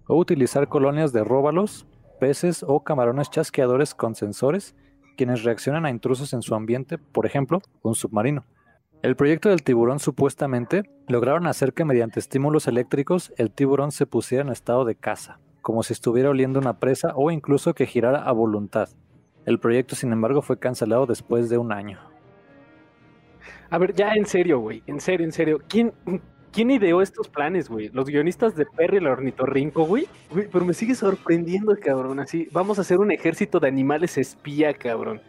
[0.08, 1.88] o utilizar colonias de róbalos,
[2.20, 4.76] peces o camarones chasqueadores con sensores
[5.16, 8.44] quienes reaccionan a intrusos en su ambiente, por ejemplo, un submarino.
[9.04, 14.44] El proyecto del tiburón supuestamente lograron hacer que mediante estímulos eléctricos el tiburón se pusiera
[14.44, 18.32] en estado de caza, como si estuviera oliendo una presa o incluso que girara a
[18.32, 18.90] voluntad.
[19.46, 22.00] El proyecto, sin embargo, fue cancelado después de un año.
[23.70, 25.62] A ver, ya en serio, güey, en serio, en serio.
[25.70, 25.94] ¿Quién,
[26.52, 27.90] ¿Quién ideó estos planes, güey?
[27.90, 30.08] Los guionistas de Perry el ornitorrinco, güey.
[30.32, 32.20] Güey, pero me sigue sorprendiendo, cabrón.
[32.20, 35.22] Así, vamos a hacer un ejército de animales espía, cabrón.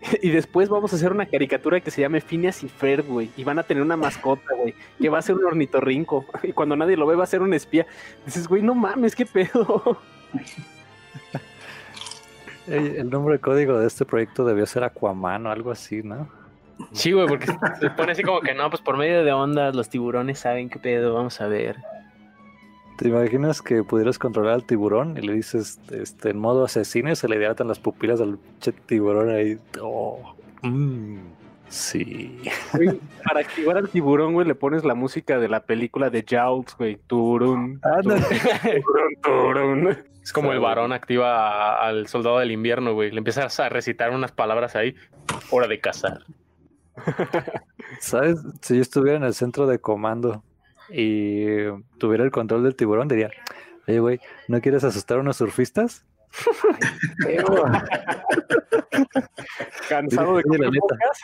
[0.22, 3.30] Y después vamos a hacer una caricatura que se llame Phineas y Ferb, güey.
[3.36, 4.74] Y van a tener una mascota, güey.
[5.00, 6.24] Que va a ser un ornitorrinco.
[6.42, 7.86] Y cuando nadie lo ve, va a ser un espía.
[8.24, 9.98] Dices, güey, no mames, qué pedo.
[12.66, 16.28] El nombre de código de este proyecto debió ser Aquaman o algo así, ¿no?
[16.92, 17.46] Sí, güey, porque
[17.80, 20.78] se pone así como que no, pues por medio de ondas los tiburones saben qué
[20.78, 21.76] pedo, vamos a ver.
[22.98, 27.16] ¿Te imaginas que pudieras controlar al tiburón y le dices este, en modo asesino y
[27.16, 29.56] se le dilatan las pupilas al che tiburón ahí?
[29.80, 31.18] Oh, mm.
[31.68, 32.40] Sí.
[32.72, 36.74] Güey, para activar al tiburón, güey, le pones la música de la película de Jaws,
[36.76, 36.96] güey.
[37.06, 39.98] Turun, turun, turun.
[40.22, 41.36] Es como el varón activa
[41.76, 43.10] a- al soldado del invierno, güey.
[43.12, 44.96] Le empiezas a recitar unas palabras ahí.
[45.50, 46.20] Hora de cazar.
[48.00, 48.38] ¿Sabes?
[48.60, 50.42] Si yo estuviera en el centro de comando
[50.90, 51.66] y
[51.98, 53.30] tuviera el control del tiburón, diría,
[53.86, 56.06] oye, güey, ¿no quieres asustar a unos surfistas?
[59.88, 61.20] Cansado de comer focas.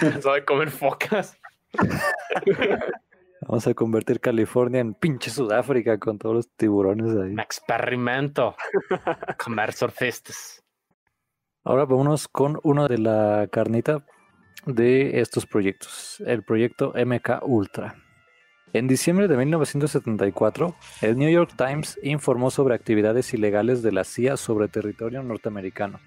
[0.00, 1.38] Cansado de comer focas.
[3.46, 7.32] Vamos a convertir California en pinche Sudáfrica con todos los tiburones ahí.
[7.32, 8.56] Un experimento.
[9.42, 10.62] Comer surfistas.
[11.64, 14.04] Ahora vámonos con uno de la carnita
[14.66, 17.96] de estos proyectos, el proyecto MK Ultra.
[18.74, 24.36] En diciembre de 1974, el New York Times informó sobre actividades ilegales de la CIA
[24.36, 26.00] sobre territorio norteamericano.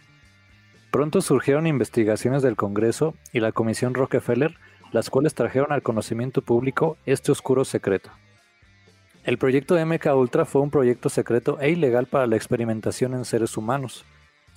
[0.91, 4.57] Pronto surgieron investigaciones del Congreso y la Comisión Rockefeller,
[4.91, 8.09] las cuales trajeron al conocimiento público este oscuro secreto.
[9.23, 13.55] El proyecto MK Ultra fue un proyecto secreto e ilegal para la experimentación en seres
[13.55, 14.03] humanos.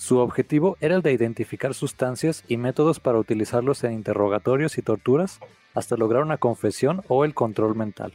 [0.01, 5.41] Su objetivo era el de identificar sustancias y métodos para utilizarlos en interrogatorios y torturas
[5.75, 8.15] hasta lograr una confesión o el control mental.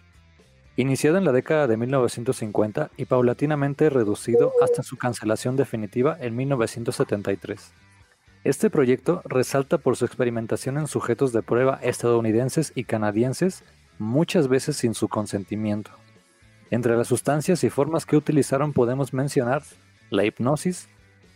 [0.78, 7.71] Iniciado en la década de 1950 y paulatinamente reducido hasta su cancelación definitiva en 1973.
[8.43, 13.63] Este proyecto resalta por su experimentación en sujetos de prueba estadounidenses y canadienses,
[14.00, 15.91] muchas veces sin su consentimiento.
[16.71, 19.62] Entre las sustancias y formas que utilizaron podemos mencionar
[20.10, 20.89] la hipnosis,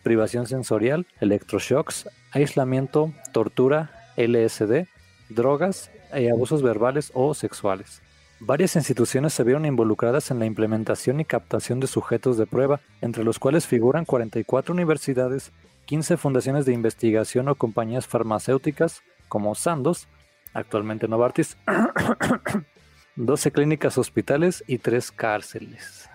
[0.04, 4.88] privación sensorial, electroshocks, aislamiento, tortura, LSD,
[5.30, 8.02] drogas y abusos verbales o sexuales.
[8.42, 13.26] Varias instituciones se vieron involucradas en la implementación y captación de sujetos de prueba, entre
[13.26, 15.52] los cuales figuran 44 universidades,
[15.86, 20.08] 15 fundaciones de investigación o compañías farmacéuticas como Sandoz,
[20.54, 21.58] actualmente Novartis,
[23.18, 26.10] 12 clínicas hospitales y 3 cárceles.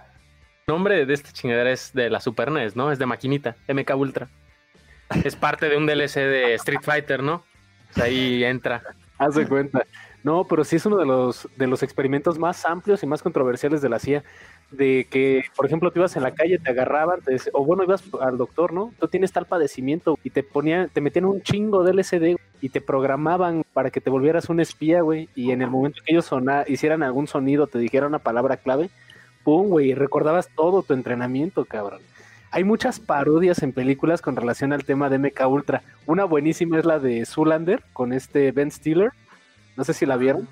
[0.67, 2.91] Nombre de esta chingadera es de la Super NES, ¿no?
[2.91, 4.29] Es de maquinita, MK Ultra.
[5.23, 7.45] Es parte de un DLC de Street Fighter, ¿no?
[7.91, 8.83] Sea, ahí entra.
[9.19, 9.85] Haz de cuenta.
[10.23, 13.83] No, pero sí es uno de los, de los experimentos más amplios y más controversiales
[13.83, 14.25] de la CIA.
[14.71, 17.85] De que, por ejemplo, tú ibas en la calle, te agarraban, te dec- o bueno,
[17.85, 18.93] ibas al doctor, ¿no?
[18.99, 22.81] Tú tienes tal padecimiento y te ponían, te metían un chingo de LSD y te
[22.81, 25.29] programaban para que te volvieras un espía, güey.
[25.35, 26.31] Y en el momento que ellos
[26.69, 28.89] hicieran algún sonido, te dijeran una palabra clave,
[29.45, 32.01] pum, güey, y recordabas todo tu entrenamiento, cabrón.
[32.51, 35.83] Hay muchas parodias en películas con relación al tema de MK Ultra.
[36.07, 39.11] Una buenísima es la de Zoolander con este Ben Stiller.
[39.77, 40.49] No sé si la vieron.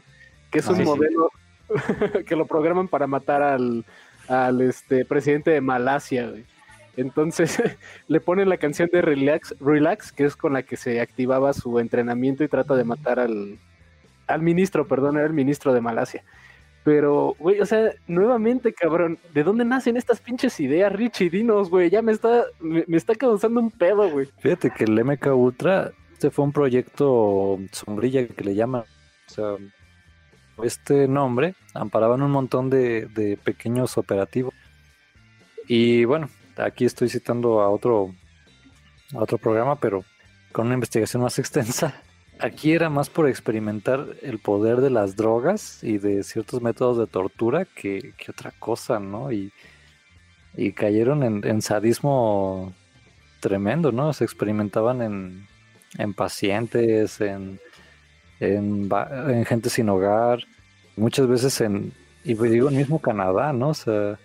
[0.50, 0.88] Que es Ah, un sí, sí.
[0.88, 1.30] modelo
[2.26, 3.84] que lo programan para matar al,
[4.28, 6.44] al este, presidente de Malasia, güey.
[6.96, 7.62] Entonces
[8.08, 11.78] le ponen la canción de Relax, Relax, que es con la que se activaba su
[11.78, 13.58] entrenamiento y trata de matar al,
[14.26, 16.24] al ministro, perdón, era el ministro de Malasia.
[16.84, 21.30] Pero, güey, o sea, nuevamente, cabrón, ¿de dónde nacen estas pinches ideas, Richie?
[21.30, 24.28] Dinos, güey, ya me está, me, está causando un pedo, güey.
[24.38, 28.82] Fíjate que el MK Ultra, este fue un proyecto sombrilla que le llaman.
[28.82, 29.56] O sea,
[30.64, 34.52] este nombre amparaban un montón de, de pequeños operativos.
[35.68, 38.12] Y bueno, aquí estoy citando a otro,
[39.14, 40.04] a otro programa, pero
[40.50, 42.02] con una investigación más extensa.
[42.42, 47.06] Aquí era más por experimentar el poder de las drogas y de ciertos métodos de
[47.06, 49.30] tortura que, que otra cosa, ¿no?
[49.30, 49.52] Y,
[50.56, 52.74] y cayeron en, en sadismo
[53.38, 54.12] tremendo, ¿no?
[54.12, 55.46] Se experimentaban en,
[55.98, 57.60] en pacientes, en,
[58.40, 60.40] en, en gente sin hogar,
[60.96, 61.92] muchas veces en,
[62.24, 63.68] y pues digo, el mismo Canadá, ¿no?
[63.68, 64.18] O sea,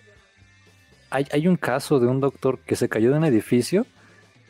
[1.10, 3.86] hay, hay un caso de un doctor que se cayó de un edificio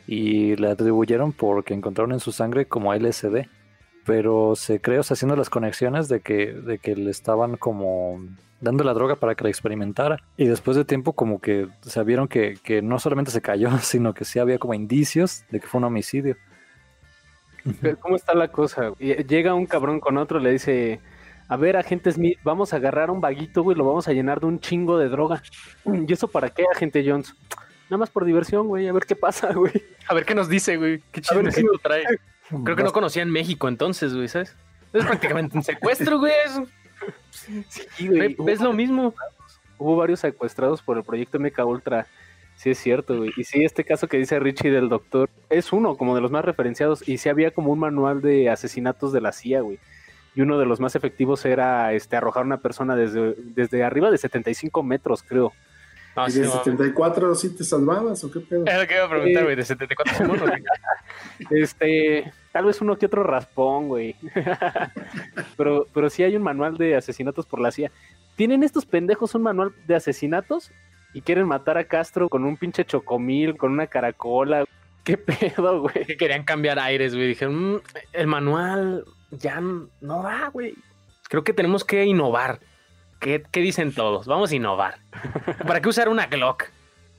[0.07, 3.45] y le atribuyeron porque encontraron en su sangre como LSD,
[4.09, 8.19] pero se cree, o sea, haciendo las conexiones de que, de que le estaban como
[8.59, 10.17] dando la droga para que la experimentara.
[10.35, 14.15] Y después de tiempo como que se vieron que, que no solamente se cayó, sino
[14.15, 16.37] que sí había como indicios de que fue un homicidio.
[17.81, 18.93] Pero, ¿Cómo está la cosa?
[18.97, 21.01] Y Llega un cabrón con otro, le dice,
[21.47, 24.47] a ver, agente Smith, vamos a agarrar un vaguito, güey, lo vamos a llenar de
[24.47, 25.43] un chingo de droga.
[26.07, 27.35] ¿Y eso para qué, agente Jones?
[27.91, 29.73] Nada más por diversión, güey, a ver qué pasa, güey.
[30.07, 30.97] A ver qué nos dice, güey.
[31.11, 32.03] Qué A ver qué chismecito nos- trae.
[32.63, 34.55] Creo que no conocían México entonces, güey, ¿sabes?
[34.93, 36.33] Es prácticamente un secuestro, güey.
[36.45, 36.61] Es,
[37.95, 39.13] Sí, güey, es- lo mismo.
[39.77, 42.07] hubo varios secuestrados por el proyecto MK Ultra.
[42.55, 43.31] Sí, es cierto, güey.
[43.37, 46.43] Y sí, este caso que dice Richie del doctor es uno como de los más
[46.43, 47.07] referenciados.
[47.07, 49.79] Y sí había como un manual de asesinatos de la CIA, güey.
[50.35, 54.11] Y uno de los más efectivos era este arrojar a una persona desde, desde arriba
[54.11, 55.53] de 75 metros, creo.
[56.17, 56.51] No, ¿Y sí, de no.
[56.51, 58.65] 74 sí te salvabas o qué pedo?
[58.65, 60.63] Es lo que iba a preguntar, güey, de 74 monos, güey.
[61.51, 64.17] Este, Tal vez uno que otro raspón, güey.
[65.55, 67.89] pero, pero sí hay un manual de asesinatos por la CIA.
[68.35, 70.69] ¿Tienen estos pendejos un manual de asesinatos?
[71.13, 74.65] Y quieren matar a Castro con un pinche chocomil, con una caracola.
[75.05, 76.03] ¿Qué pedo, güey?
[76.05, 77.29] Que querían cambiar aires, güey.
[77.29, 80.75] Dijeron, "Mm, el manual ya no va, güey.
[81.29, 82.59] Creo que tenemos que innovar.
[83.21, 84.27] ¿Qué, dicen todos?
[84.27, 84.95] Vamos a innovar.
[85.65, 86.65] ¿Para qué usar una Glock?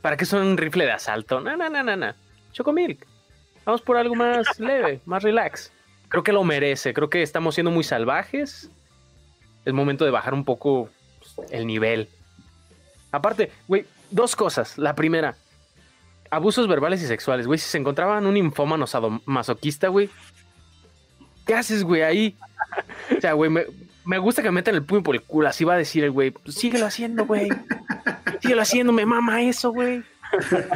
[0.03, 1.41] ¿Para qué usar un rifle de asalto?
[1.41, 2.13] No, no, no, no, no.
[2.53, 3.07] Chocomilk.
[3.65, 5.73] Vamos por algo más leve, más relax.
[6.09, 6.93] Creo que lo merece.
[6.93, 8.71] Creo que estamos siendo muy salvajes.
[9.65, 12.09] Es momento de bajar un poco pues, el nivel.
[13.13, 14.79] Aparte, güey, dos cosas.
[14.79, 15.37] La primera,
[16.31, 17.59] abusos verbales y sexuales, güey.
[17.59, 18.87] Si se encontraban un infómano
[19.27, 20.09] masoquista, güey,
[21.47, 22.37] ¿qué haces, güey, ahí?
[23.17, 23.65] O sea, güey, me,
[24.05, 25.49] me gusta que me metan el puño por el culo.
[25.49, 27.49] Así va a decir el güey, pues síguelo haciendo, güey.
[28.41, 30.03] Síguelo haciendo, me mama eso, güey.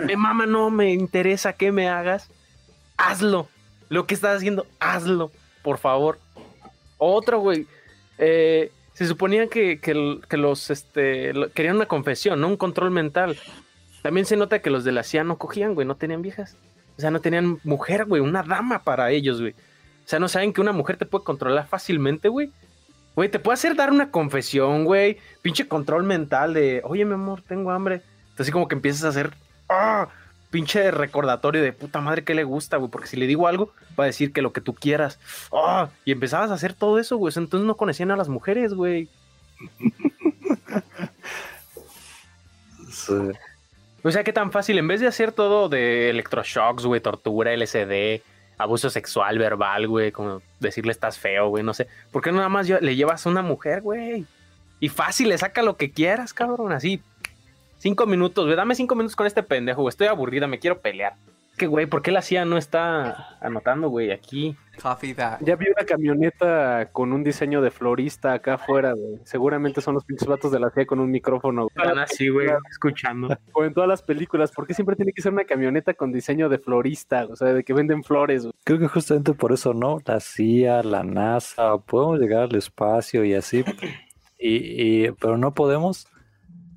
[0.05, 2.29] Me mama, no me interesa que me hagas.
[2.97, 3.49] Hazlo.
[3.89, 5.31] Lo que estás haciendo, hazlo,
[5.63, 6.19] por favor.
[6.99, 7.67] Otro, güey.
[8.19, 13.37] Eh, se suponía que, que los este, querían una confesión, no un control mental.
[14.03, 16.57] También se nota que los de la CIA no cogían, güey, no tenían viejas.
[16.97, 19.53] O sea, no tenían mujer, güey, una dama para ellos, güey.
[19.53, 22.53] O sea, no saben que una mujer te puede controlar fácilmente, güey.
[23.17, 25.19] Güey, te puede hacer dar una confesión, güey.
[25.43, 27.97] Pinche control mental de, oye, mi amor, tengo hambre.
[27.97, 29.33] Entonces, así como que empiezas a hacer,
[29.69, 30.09] ah,
[30.55, 32.89] pinche recordatorio de puta madre que le gusta, güey.
[32.89, 35.19] Porque si le digo algo, va a decir que lo que tú quieras.
[35.53, 37.35] Ah, y empezabas a hacer todo eso, güey.
[37.37, 39.09] Entonces no conocían a las mujeres, güey.
[42.89, 43.15] Sí.
[44.05, 48.23] O sea, qué tan fácil, en vez de hacer todo de electroshocks, güey, tortura, LSD,
[48.57, 51.89] abuso sexual, verbal, güey, como decirle estás feo, güey, no sé.
[52.13, 54.25] ¿Por qué nada más le llevas a una mujer, güey?
[54.79, 57.03] Y fácil, le saca lo que quieras, cabrón, así.
[57.85, 61.17] Cinco minutos, güey, dame cinco minutos con este pendejo, güey, estoy aburrida, me quiero pelear.
[61.59, 64.57] Que, güey, ¿por qué la CIA no está anotando, güey, aquí?
[65.43, 69.19] Ya vi una camioneta con un diseño de florista acá afuera, güey.
[69.25, 71.69] Seguramente son los pinches vatos de la CIA con un micrófono.
[71.69, 71.87] güey.
[71.87, 73.29] Están así, güey, escuchando.
[73.53, 76.49] O en todas las películas, ¿por qué siempre tiene que ser una camioneta con diseño
[76.49, 77.27] de florista?
[77.31, 78.55] O sea, de que venden flores, güey.
[78.65, 79.99] Creo que justamente por eso, ¿no?
[80.07, 83.63] La CIA, la NASA, podemos llegar al espacio y así,
[84.39, 86.09] y, y- pero no podemos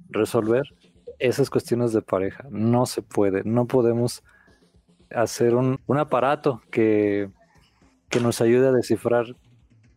[0.09, 0.63] resolver
[1.19, 2.45] esas cuestiones de pareja.
[2.49, 4.23] No se puede, no podemos
[5.11, 7.29] hacer un, un aparato que,
[8.09, 9.25] que nos ayude a descifrar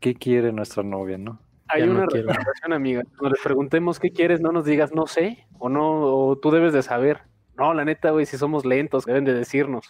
[0.01, 1.41] qué quiere nuestra novia, ¿no?
[1.69, 2.29] Hay Ya no una quiero.
[2.29, 3.03] recomendación, amiga.
[3.19, 6.73] Cuando les preguntemos qué quieres, no nos digas no sé, o no, o tú debes
[6.73, 7.23] de saber.
[7.57, 9.89] No, la neta, güey, si somos lentos, deben de decirnos.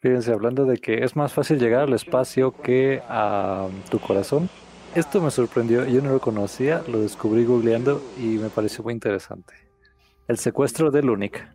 [0.00, 4.50] Fíjense, hablando de que es más fácil llegar al espacio que a tu corazón.
[4.94, 9.54] Esto me sorprendió, yo no lo conocía, lo descubrí googleando y me pareció muy interesante.
[10.26, 11.46] El secuestro del UNIC.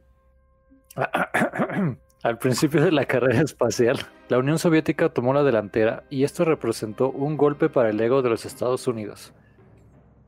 [2.23, 7.09] Al principio de la carrera espacial, la Unión Soviética tomó la delantera y esto representó
[7.09, 9.33] un golpe para el ego de los Estados Unidos.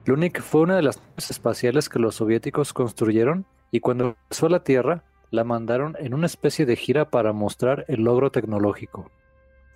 [0.06, 4.49] Lunik fue una de las naves espaciales que los soviéticos construyeron y cuando regresó a
[4.49, 9.12] la Tierra, la mandaron en una especie de gira para mostrar el logro tecnológico.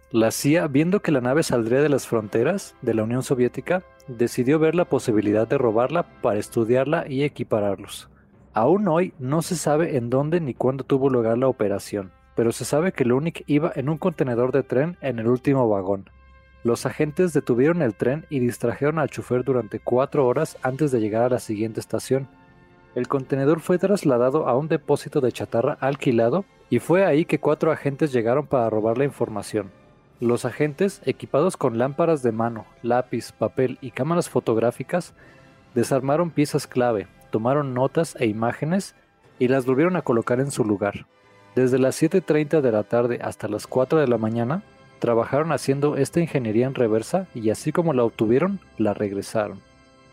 [0.10, 4.58] La CIA, viendo que la nave saldría de las fronteras de la Unión Soviética, decidió
[4.58, 8.10] ver la posibilidad de robarla para estudiarla y equipararlos.
[8.56, 12.64] Aún hoy no se sabe en dónde ni cuándo tuvo lugar la operación, pero se
[12.64, 16.10] sabe que Lunik iba en un contenedor de tren en el último vagón.
[16.64, 21.24] Los agentes detuvieron el tren y distrajeron al chofer durante cuatro horas antes de llegar
[21.24, 22.30] a la siguiente estación.
[22.96, 27.74] El contenedor fue trasladado a un depósito de chatarra alquilado y fue ahí que cuatro
[27.74, 29.70] agentes llegaron para robar la información.
[30.22, 35.14] Los agentes, equipados con lámparas de mano, lápiz, papel y cámaras fotográficas,
[35.74, 38.96] desarmaron piezas clave, tomaron notas e imágenes
[39.40, 41.06] y las volvieron a colocar en su lugar.
[41.54, 44.64] Desde las 7.30 de la tarde hasta las 4 de la mañana,
[45.00, 49.60] trabajaron haciendo esta ingeniería en reversa y así como la obtuvieron, la regresaron.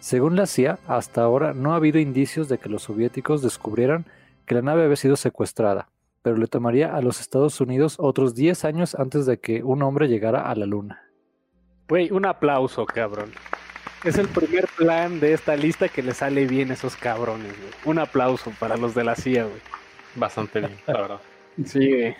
[0.00, 4.04] Según la CIA, hasta ahora no ha habido indicios de que los soviéticos descubrieran
[4.44, 5.90] que la nave había sido secuestrada,
[6.22, 10.08] pero le tomaría a los Estados Unidos otros 10 años antes de que un hombre
[10.08, 11.04] llegara a la Luna.
[11.88, 13.30] Güey, un aplauso, cabrón.
[14.04, 17.72] Es el primer plan de esta lista que le sale bien a esos cabrones, güey.
[17.84, 19.60] Un aplauso para los de la CIA, güey.
[20.16, 21.20] Bastante bien, la verdad.
[21.66, 22.16] Sí, güey.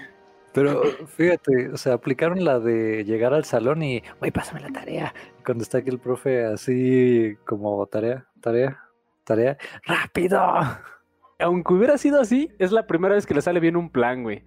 [0.53, 5.15] Pero fíjate, o sea, aplicaron la de llegar al salón y, güey, pásame la tarea.
[5.45, 8.79] Cuando está aquí el profe así como tarea, tarea,
[9.25, 10.39] tarea, rápido.
[11.39, 14.45] Aunque hubiera sido así, es la primera vez que le sale bien un plan, güey.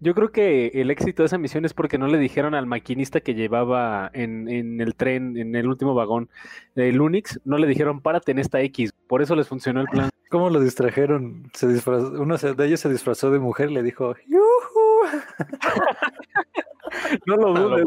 [0.00, 3.20] Yo creo que el éxito de esa misión es porque no le dijeron al maquinista
[3.20, 6.28] que llevaba en, en el tren, en el último vagón
[6.76, 8.92] del Unix, no le dijeron párate en esta X.
[9.08, 10.10] Por eso les funcionó el plan.
[10.30, 11.50] ¿Cómo lo distrajeron?
[11.54, 15.08] Se disfrazó, uno de ellos se disfrazó de mujer y le dijo, ¡Yujú!
[17.26, 17.84] No lo dudes.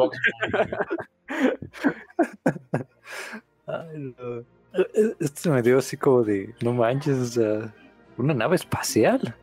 [3.67, 4.39] Ay, no.
[4.73, 7.73] E- e- Esto me dio así como de, no manches, o sea,
[8.17, 9.35] una nave espacial.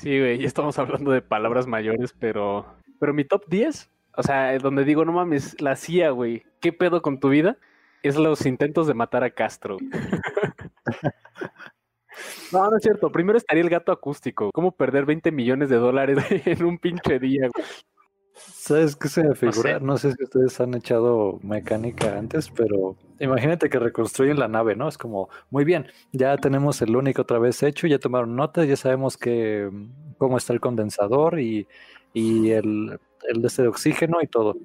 [0.00, 2.66] Sí, güey, ya estamos hablando de palabras mayores, pero.
[3.00, 7.02] Pero mi top 10, o sea, donde digo, no mames, la CIA, güey, ¿qué pedo
[7.02, 7.58] con tu vida?
[8.02, 9.76] Es los intentos de matar a Castro.
[12.52, 13.12] No, no es cierto.
[13.12, 14.50] Primero estaría el gato acústico.
[14.52, 17.48] ¿Cómo perder 20 millones de dólares en un pinche día?
[17.52, 17.64] güey?
[18.38, 19.78] ¿Sabes qué se me figura?
[19.78, 19.84] sé.
[19.84, 24.88] No sé si ustedes han echado mecánica antes, pero imagínate que reconstruyen la nave, ¿no?
[24.88, 28.76] Es como, muy bien, ya tenemos el único otra vez hecho, ya tomaron notas, ya
[28.76, 31.66] sabemos que mm, cómo está el condensador y,
[32.12, 34.56] y el, el de este de oxígeno y todo.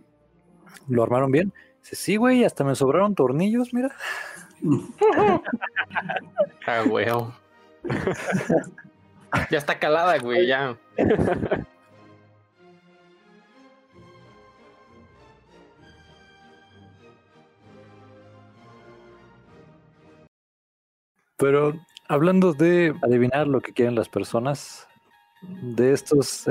[0.87, 1.53] ¿Lo armaron bien?
[1.81, 3.91] Dice, sí, güey, hasta me sobraron tornillos, mira.
[6.65, 7.33] Ah, huevo.
[9.51, 10.77] ya está calada, güey, ya.
[21.43, 21.77] Pero
[22.07, 24.87] hablando de adivinar lo que quieren las personas,
[25.41, 26.45] de estas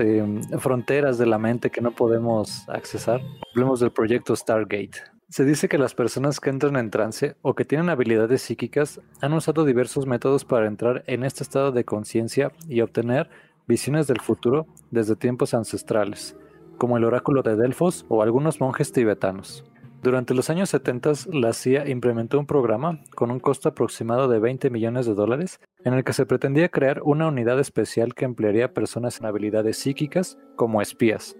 [0.58, 3.22] fronteras de la mente que no podemos accesar,
[3.54, 4.98] hablemos del proyecto Stargate.
[5.30, 9.32] Se dice que las personas que entran en trance o que tienen habilidades psíquicas han
[9.32, 13.30] usado diversos métodos para entrar en este estado de conciencia y obtener
[13.66, 16.36] visiones del futuro desde tiempos ancestrales,
[16.76, 19.64] como el oráculo de Delfos o algunos monjes tibetanos.
[20.02, 24.68] Durante los años 70, la CIA implementó un programa con un costo aproximado de 20
[24.68, 29.20] millones de dólares en el que se pretendía crear una unidad especial que emplearía personas
[29.20, 31.36] en habilidades psíquicas como espías.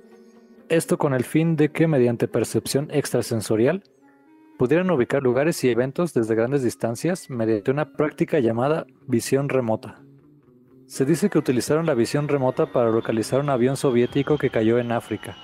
[0.69, 3.83] Esto con el fin de que mediante percepción extrasensorial
[4.59, 10.05] pudieran ubicar lugares y eventos desde grandes distancias mediante una práctica llamada visión remota.
[10.87, 14.93] Se dice que utilizaron la visión remota para localizar un avión soviético que cayó en
[14.93, 15.37] África,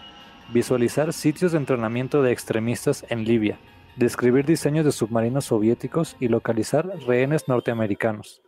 [0.52, 3.58] visualizar sitios de entrenamiento de extremistas en Libia,
[3.96, 8.42] describir diseños de submarinos soviéticos y localizar rehenes norteamericanos.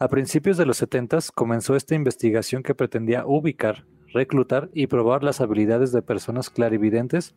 [0.00, 5.40] A principios de los 70 comenzó esta investigación que pretendía ubicar, reclutar y probar las
[5.40, 7.34] habilidades de personas clarividentes,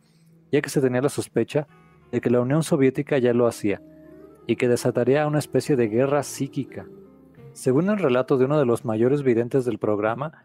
[0.50, 1.68] ya que se tenía la sospecha
[2.10, 3.80] de que la Unión Soviética ya lo hacía,
[4.46, 6.86] y que desataría una especie de guerra psíquica.
[7.52, 10.42] Según el relato de uno de los mayores videntes del programa,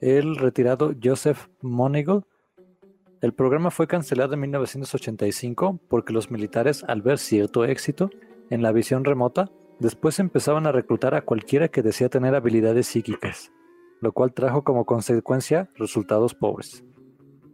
[0.00, 2.24] el retirado Joseph Monegal,
[3.20, 8.10] el programa fue cancelado en 1985 porque los militares, al ver cierto éxito
[8.48, 9.50] en la visión remota,
[9.80, 13.52] después empezaban a reclutar a cualquiera que desea tener habilidades psíquicas,
[14.00, 16.84] lo cual trajo como consecuencia resultados pobres.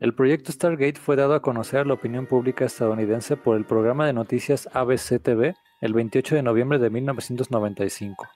[0.01, 4.07] El proyecto Stargate fue dado a conocer a la opinión pública estadounidense por el programa
[4.07, 8.27] de noticias ABC TV el 28 de noviembre de 1995.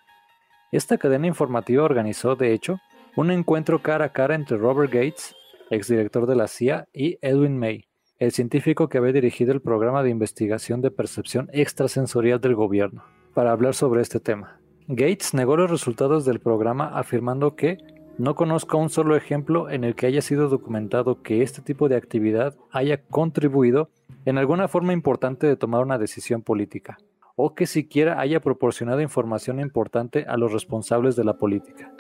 [0.73, 2.79] Esta cadena informativa organizó, de hecho,
[3.17, 5.35] un encuentro cara a cara entre Robert Gates,
[5.71, 7.89] exdirector de la CIA, y Edwin May,
[8.19, 13.05] el científico que había dirigido el programa de investigación de percepción extrasensorial del gobierno,
[13.35, 14.61] para hablar sobre este tema.
[14.89, 17.79] Gates negó los resultados del programa afirmando que
[18.19, 21.95] no conozco un solo ejemplo en el que haya sido documentado que este tipo de
[21.95, 23.91] actividad haya contribuido
[24.25, 26.99] en alguna forma importante de tomar una decisión política,
[27.37, 31.93] o que siquiera haya proporcionado información importante a los responsables de la política.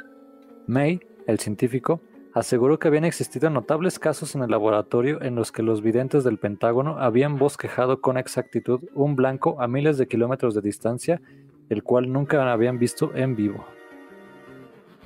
[0.66, 0.98] May,
[1.28, 2.00] el científico,
[2.34, 6.38] aseguró que habían existido notables casos en el laboratorio en los que los videntes del
[6.38, 11.20] Pentágono habían bosquejado con exactitud un blanco a miles de kilómetros de distancia,
[11.68, 13.64] el cual nunca habían visto en vivo.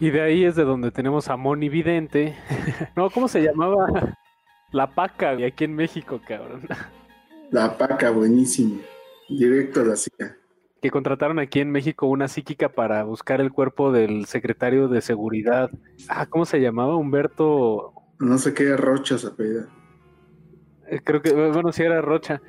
[0.00, 2.34] Y de ahí es de donde tenemos a Moni Vidente.
[2.96, 4.16] no, ¿cómo se llamaba?
[4.72, 6.62] La Paca, y aquí en México, cabrón.
[7.52, 8.80] La paca, buenísimo.
[9.28, 10.41] Directo a la CIA.
[10.82, 15.70] Que contrataron aquí en México una psíquica para buscar el cuerpo del secretario de seguridad.
[16.08, 16.96] Ah, ¿cómo se llamaba?
[16.96, 17.92] Humberto.
[18.18, 19.68] No sé qué Rocha se apellida.
[20.88, 22.42] eh, Creo que, bueno, sí era Rocha.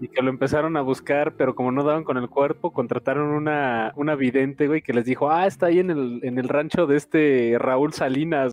[0.00, 3.92] Y que lo empezaron a buscar, pero como no daban con el cuerpo, contrataron una,
[3.96, 6.96] una vidente, güey, que les dijo, ah, está ahí en el, en el rancho de
[6.96, 8.52] este Raúl Salinas.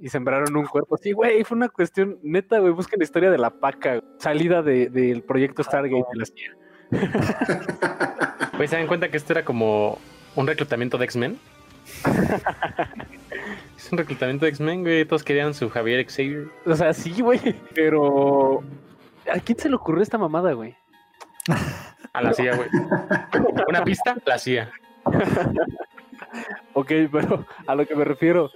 [0.00, 0.98] Y sembraron un cuerpo.
[0.98, 2.72] Sí, güey, fue una cuestión neta, güey.
[2.74, 6.52] Busquen la historia de la paca, salida de- del proyecto Stargate de la CIA.
[8.56, 9.98] Pues se dan cuenta que esto era como
[10.36, 11.38] un reclutamiento de X-Men.
[13.76, 15.04] es un reclutamiento de X-Men, güey.
[15.04, 16.46] Todos querían su Javier Xavier.
[16.64, 17.40] O sea, sí, güey.
[17.74, 18.62] Pero.
[19.32, 20.76] ¿A quién se le ocurrió esta mamada, güey?
[22.12, 22.68] A la CIA, güey.
[23.68, 24.70] Una pista, la CIA.
[26.72, 28.50] Ok, pero a lo que me refiero.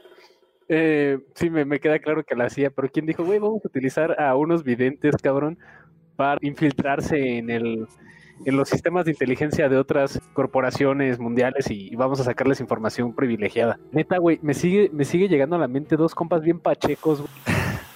[0.68, 3.68] eh, sí, me, me queda claro que la hacía, pero ¿quién dijo, güey, vamos a
[3.68, 5.58] utilizar a unos videntes, cabrón,
[6.16, 7.86] para infiltrarse en el
[8.44, 13.78] en los sistemas de inteligencia de otras corporaciones mundiales y, vamos a sacarles información privilegiada.
[13.92, 17.24] Neta, güey, me sigue, me sigue llegando a la mente dos compas bien pachecos,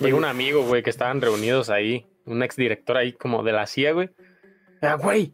[0.01, 0.13] güey.
[0.13, 2.07] Un amigo, güey, que estaban reunidos ahí.
[2.27, 4.11] un ex director ahí como de la CIA, güey.
[4.81, 5.33] Ah, güey,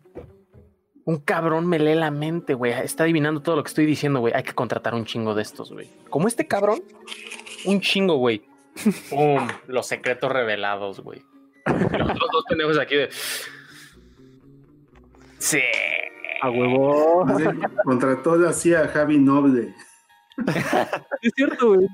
[1.09, 2.73] un cabrón me lee la mente, güey.
[2.73, 4.35] Está adivinando todo lo que estoy diciendo, güey.
[4.35, 5.89] Hay que contratar un chingo de estos, güey.
[6.11, 6.83] Como este cabrón,
[7.65, 8.43] un chingo, güey.
[9.09, 9.49] ¡Pum!
[9.69, 11.23] Los secretos revelados, güey.
[11.65, 13.09] Los dos pendejos aquí de.
[15.39, 15.61] Sí.
[16.43, 17.25] A huevo.
[17.27, 17.45] Así,
[17.85, 19.75] Contrató la CIA a Javi Noble.
[21.23, 21.89] Es cierto, güey.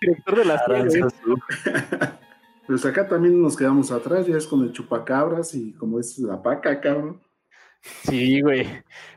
[0.00, 1.02] Director de la CIA, güey.
[2.66, 6.40] Pues acá también nos quedamos atrás, ya es con el chupacabras y como es la
[6.42, 7.20] paca, cabrón.
[8.04, 8.66] Sí, güey.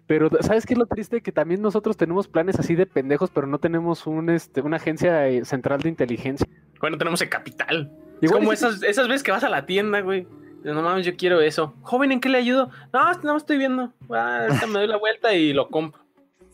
[0.08, 1.22] Pero ¿sabes qué es lo triste?
[1.22, 5.28] Que también nosotros tenemos planes así de pendejos, pero no tenemos un, este, una agencia
[5.28, 6.48] eh, central de inteligencia.
[6.80, 7.92] Bueno, tenemos el capital.
[8.22, 10.28] Es Igual como sí- esas, esas veces que vas a la tienda, güey.
[10.64, 11.74] No mames, yo quiero eso.
[11.82, 12.70] Joven, ¿en qué le ayudo?
[12.94, 13.94] No, no estoy viendo.
[14.10, 16.02] Ah, ahorita me doy la vuelta y lo compro.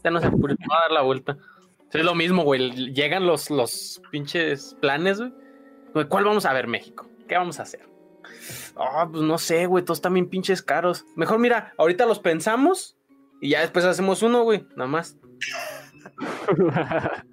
[0.04, 1.38] Ya no se apure, me va a dar la vuelta.
[1.92, 2.94] Es lo mismo, güey.
[2.94, 5.34] Llegan los, los pinches planes, güey.
[6.08, 7.08] ¿Cuál vamos a ver, México?
[7.28, 7.88] ¿Qué vamos a hacer?
[8.76, 9.84] Ah, pues no sé, güey.
[9.84, 11.06] Todos también pinches caros.
[11.16, 12.96] Mejor mira, ahorita los pensamos
[13.42, 14.66] y ya después hacemos uno, güey.
[14.76, 15.18] Nada más.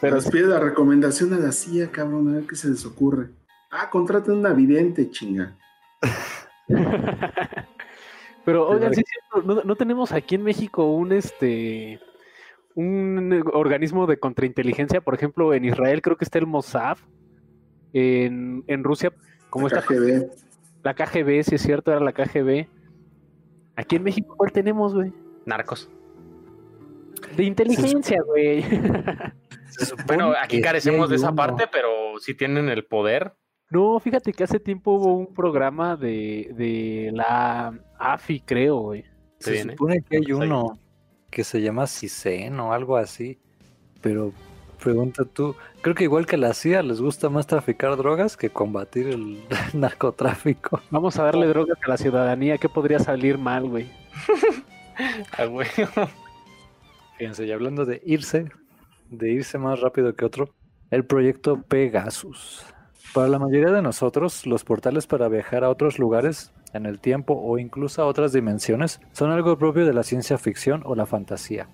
[0.00, 3.30] Pero les pide la recomendación a la CIA, cabrón, a ver qué se les ocurre.
[3.70, 5.56] Ah, contraten una vidente, chinga.
[8.44, 12.00] Pero oigan, sí es cierto, no, no tenemos aquí en México un este
[12.74, 16.98] un organismo de contrainteligencia, por ejemplo, en Israel creo que está el Mossad,
[17.92, 19.12] en, en Rusia,
[19.50, 20.30] como La está KGB.
[20.82, 22.66] la KGB, si es cierto, era la KGB.
[23.76, 25.12] Aquí en México, ¿cuál tenemos, güey?
[25.44, 25.90] Narcos.
[27.36, 28.64] De inteligencia, güey.
[30.06, 31.36] Bueno, aquí carecemos de esa uno.
[31.36, 33.34] parte, pero sí tienen el poder.
[33.70, 39.04] No, fíjate que hace tiempo hubo un programa de, de la AFI, creo, güey.
[39.38, 39.72] Se viene.
[39.72, 40.78] supone que hay uno
[41.30, 43.38] que se llama CISEN o algo así,
[44.00, 44.32] pero
[44.82, 49.06] pregunta tú, creo que igual que la CIA les gusta más traficar drogas que combatir
[49.06, 50.80] el narcotráfico.
[50.90, 53.88] Vamos a darle drogas a la ciudadanía, ¿qué podría salir mal, güey?
[55.38, 55.66] Ah, güey.
[57.16, 58.50] Fíjense, y hablando de irse,
[59.08, 60.50] de irse más rápido que otro,
[60.90, 62.66] el proyecto Pegasus.
[63.12, 67.34] Para la mayoría de nosotros, los portales para viajar a otros lugares en el tiempo
[67.34, 71.66] o incluso a otras dimensiones son algo propio de la ciencia ficción o la fantasía.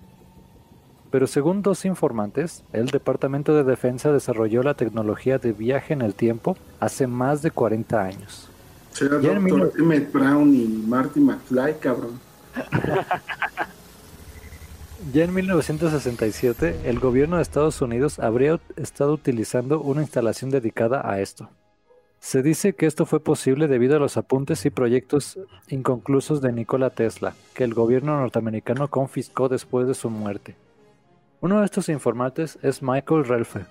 [1.11, 6.15] Pero según dos informantes, el Departamento de Defensa desarrolló la tecnología de viaje en el
[6.15, 8.49] tiempo hace más de 40 años.
[8.91, 12.19] Será Doctor Emmett Brown y Marty McFly, cabrón.
[15.13, 21.21] Ya en 1967, el gobierno de Estados Unidos habría estado utilizando una instalación dedicada a
[21.21, 21.49] esto.
[22.19, 25.39] Se dice que esto fue posible debido a los apuntes y proyectos
[25.69, 30.55] inconclusos de Nikola Tesla, que el gobierno norteamericano confiscó después de su muerte.
[31.41, 33.65] Uno de estos informantes es Michael Relfe,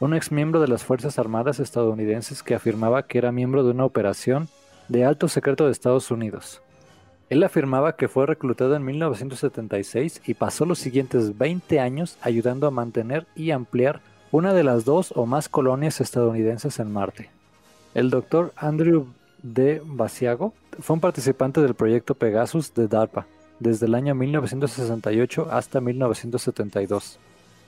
[0.00, 3.84] un ex miembro de las Fuerzas Armadas estadounidenses que afirmaba que era miembro de una
[3.84, 4.48] operación
[4.88, 6.63] de alto secreto de Estados Unidos.
[7.30, 12.70] Él afirmaba que fue reclutado en 1976 y pasó los siguientes 20 años ayudando a
[12.70, 14.00] mantener y ampliar
[14.30, 17.30] una de las dos o más colonias estadounidenses en Marte.
[17.94, 19.06] El doctor Andrew
[19.42, 19.80] D.
[19.84, 23.26] Basiago fue un participante del proyecto Pegasus de DARPA
[23.58, 27.18] desde el año 1968 hasta 1972,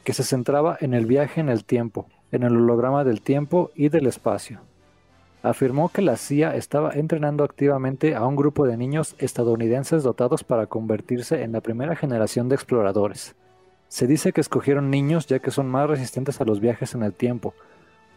[0.05, 3.89] que se centraba en el viaje en el tiempo, en el holograma del tiempo y
[3.89, 4.61] del espacio
[5.49, 10.67] afirmó que la CIA estaba entrenando activamente a un grupo de niños estadounidenses dotados para
[10.67, 13.37] convertirse en la primera generación de exploradores.
[13.89, 17.13] Se dice que escogieron niños ya que son más resistentes a los viajes en el
[17.13, 17.55] tiempo,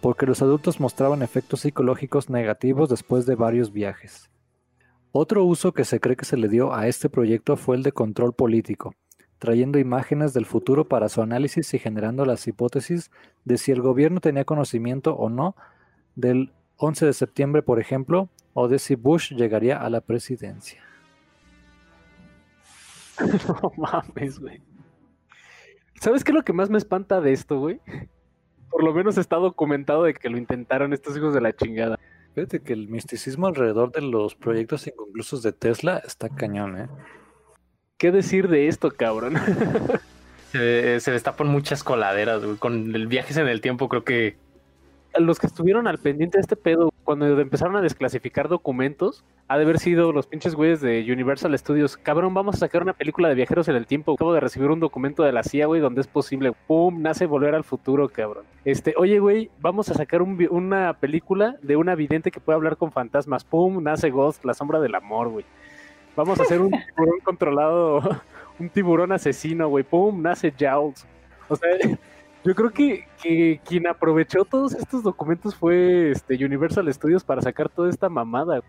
[0.01, 4.29] porque los adultos mostraban efectos psicológicos negativos después de varios viajes.
[5.11, 7.91] Otro uso que se cree que se le dio a este proyecto fue el de
[7.91, 8.93] control político,
[9.39, 13.11] trayendo imágenes del futuro para su análisis y generando las hipótesis
[13.45, 15.55] de si el gobierno tenía conocimiento o no
[16.15, 20.81] del 11 de septiembre, por ejemplo, o de si Bush llegaría a la presidencia.
[23.47, 24.61] No mames, güey.
[25.99, 27.81] ¿Sabes qué es lo que más me espanta de esto, güey?
[28.69, 31.99] Por lo menos está documentado de que lo intentaron estos hijos de la chingada.
[32.33, 36.87] Fíjate que el misticismo alrededor de los proyectos inconclusos de Tesla está cañón, ¿eh?
[37.97, 39.33] ¿Qué decir de esto, cabrón?
[40.53, 42.55] Se, se destapan muchas coladeras, güey.
[42.55, 44.37] Con el viajes en el tiempo, creo que.
[45.19, 49.63] Los que estuvieron al pendiente de este pedo, cuando empezaron a desclasificar documentos, ha de
[49.63, 51.97] haber sido los pinches güeyes de Universal Studios.
[51.97, 54.13] Cabrón, vamos a sacar una película de viajeros en el tiempo.
[54.13, 56.53] Acabo de recibir un documento de la CIA, güey, donde es posible.
[56.67, 58.45] Pum, nace volver al futuro, cabrón.
[58.63, 62.77] Este, oye, güey, vamos a sacar un una película de una vidente que puede hablar
[62.77, 63.43] con fantasmas.
[63.43, 65.45] Pum, nace Ghost, la sombra del amor, güey.
[66.15, 68.21] Vamos a hacer un tiburón controlado,
[68.59, 69.83] un tiburón asesino, güey.
[69.83, 71.05] Pum, nace Jaws.
[71.47, 71.69] O sea,
[72.45, 77.67] Yo creo que, que quien aprovechó todos estos documentos fue este Universal Studios para sacar
[77.69, 78.61] toda esta mamada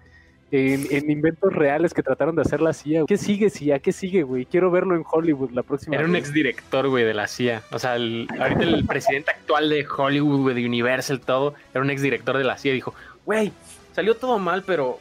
[0.51, 3.05] en, en inventos reales que trataron de hacer la CIA.
[3.07, 3.79] ¿Qué sigue CIA?
[3.79, 4.45] ¿Qué sigue, güey?
[4.47, 7.63] Quiero verlo en Hollywood la próxima Era un exdirector, güey, de la CIA.
[7.71, 11.91] O sea, el- ahorita el presidente actual de Hollywood, güey, de Universal, todo, era un
[11.91, 12.73] exdirector de la CIA.
[12.73, 12.93] Dijo,
[13.25, 13.53] güey,
[13.95, 14.99] salió todo mal, pero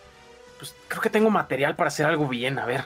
[0.59, 2.59] pues creo que tengo material para hacer algo bien.
[2.59, 2.81] A ver,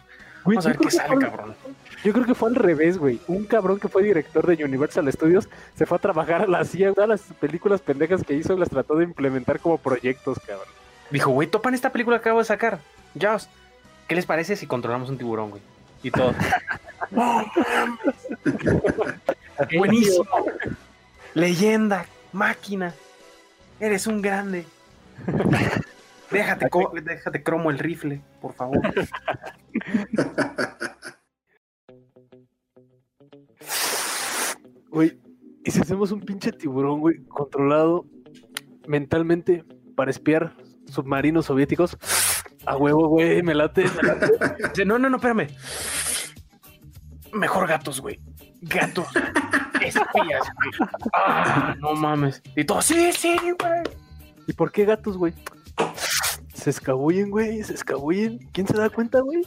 [0.46, 1.56] Güey, vamos a ver qué sale, cabrón.
[2.04, 3.20] Yo creo que fue al revés, güey.
[3.28, 6.94] Un cabrón que fue director de Universal Studios se fue a trabajar a la CIA.
[6.94, 10.68] Todas las películas pendejas que hizo las trató de implementar como proyectos, cabrón.
[11.12, 12.80] Dijo, güey, topan esta película que acabo de sacar.
[13.14, 13.48] Ya, os-
[14.08, 15.62] ¿qué les parece si controlamos un tiburón, güey?
[16.02, 16.34] Y todo.
[19.78, 20.26] Buenísimo.
[21.34, 22.94] Leyenda, máquina.
[23.80, 24.66] Eres un grande.
[26.32, 26.68] Déjate,
[27.04, 28.80] déjate cromo el rifle, por favor.
[34.94, 35.20] Güey,
[35.66, 38.06] ¿y si hacemos un pinche tiburón, güey, controlado
[38.88, 39.66] mentalmente
[39.96, 41.98] para espiar submarinos soviéticos?
[42.68, 43.86] A huevo, güey, me late.
[43.86, 44.86] me late.
[44.86, 45.48] No, no, no, espérame.
[47.34, 48.20] Mejor gatos, güey.
[48.62, 49.08] Gatos.
[49.82, 50.06] Espías,
[50.56, 50.90] güey.
[51.12, 52.44] Ah, no mames.
[52.56, 53.82] Y todo, sí, sí, güey.
[54.48, 55.34] ¿Y por qué gatos, güey?
[56.54, 58.38] Se escabullen, güey, se escabullen.
[58.52, 59.42] ¿Quién se da cuenta, güey?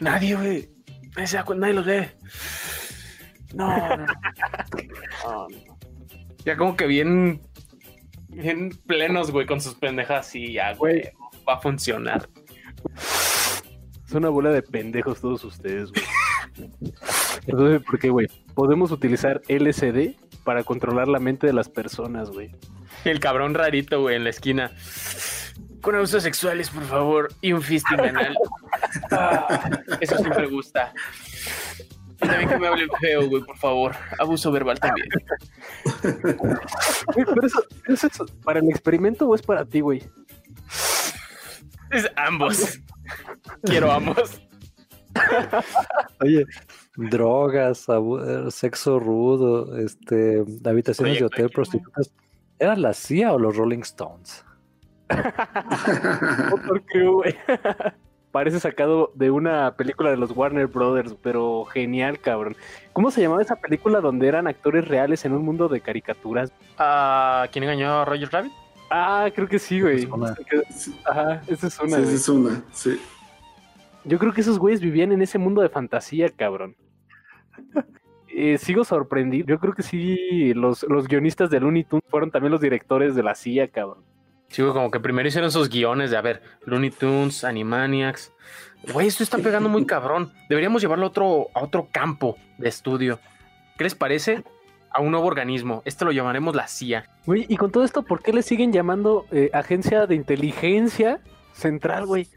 [0.00, 0.70] Nadie, güey.
[1.16, 2.16] Nadie se da cuenta, nadie los ve.
[3.54, 4.06] No, no, no.
[5.24, 5.78] No, no.
[6.44, 7.40] Ya como que bien,
[8.28, 10.26] bien plenos, güey, con sus pendejas.
[10.26, 11.00] Sí, ya, güey.
[11.00, 11.12] Güey.
[11.48, 12.28] Va a funcionar.
[12.94, 16.04] Es una bola de pendejos todos ustedes, güey.
[17.46, 18.28] Entonces, ¿por qué, güey?
[18.54, 22.52] Podemos utilizar LCD para controlar la mente de las personas, güey.
[23.04, 24.70] El cabrón rarito, güey, en la esquina.
[25.80, 27.28] Con abusos sexuales, por favor.
[27.40, 28.34] Y un fisting anal.
[29.10, 29.70] Ah,
[30.00, 30.92] eso siempre gusta.
[32.26, 33.94] También que me hablen feo, güey, por favor.
[34.18, 35.08] Abuso verbal también.
[36.02, 40.02] Güey, pero eso, ¿eso es para el experimento o es para ti, güey?
[41.90, 42.80] Es ambos.
[43.62, 44.40] Quiero ambos.
[46.20, 46.44] Oye,
[46.96, 52.12] drogas, eh, sexo rudo, este, habitaciones de Proyecto hotel, prostitutas.
[52.58, 54.44] ¿Era la CIA o los Rolling Stones?
[56.50, 57.36] Motor Crew, güey.
[58.36, 62.54] Parece sacado de una película de los Warner Brothers, pero genial, cabrón.
[62.92, 66.52] ¿Cómo se llamaba esa película donde eran actores reales en un mundo de caricaturas?
[66.76, 68.52] Ah, ¿Quién engañó a Roger Rabbit?
[68.90, 70.06] Ah, creo que sí, güey.
[70.68, 70.90] Es.
[71.06, 71.96] Ajá, esa es Sí, una.
[71.96, 72.14] esa güey.
[72.14, 73.00] es una, sí.
[74.04, 76.76] Yo creo que esos güeyes vivían en ese mundo de fantasía, cabrón.
[78.38, 79.46] Eh, sigo sorprendido.
[79.46, 83.22] Yo creo que sí, los, los guionistas de Looney Tunes fueron también los directores de
[83.22, 84.04] la CIA, cabrón.
[84.48, 88.32] Sí, güey, como que primero hicieron esos guiones de, a ver, Looney Tunes, Animaniacs.
[88.92, 90.32] Güey, esto está pegando muy cabrón.
[90.48, 93.18] Deberíamos llevarlo a otro, a otro campo de estudio.
[93.76, 94.44] ¿Qué les parece?
[94.90, 95.82] A un nuevo organismo.
[95.84, 97.04] Este lo llamaremos la CIA.
[97.26, 101.20] Güey, y con todo esto, ¿por qué le siguen llamando eh, agencia de inteligencia
[101.52, 102.28] central, güey?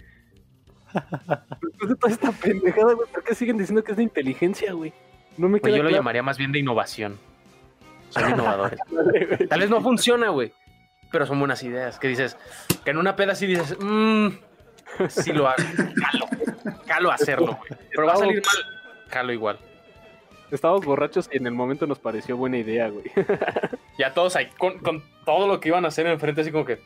[1.61, 4.91] Después de toda esta pendejada, güey, ¿por qué siguen diciendo que es de inteligencia, güey?
[5.37, 7.17] No me queda yo lo llamaría más bien de innovación.
[8.09, 8.79] Son innovadores.
[9.47, 10.51] Tal vez no funciona, güey.
[11.11, 11.99] Pero son buenas ideas.
[11.99, 12.37] Que dices,
[12.83, 14.27] que en una peda sí dices, mmm,
[15.09, 15.63] sí lo hago.
[15.75, 16.25] Calo.
[16.85, 17.79] Calo hacerlo, güey.
[17.91, 19.09] Pero va a salir mal.
[19.09, 19.59] Calo igual.
[20.51, 23.05] Estábamos borrachos y en el momento nos pareció buena idea, güey.
[23.97, 26.79] Ya todos ahí, con, con todo lo que iban a hacer enfrente, así como que,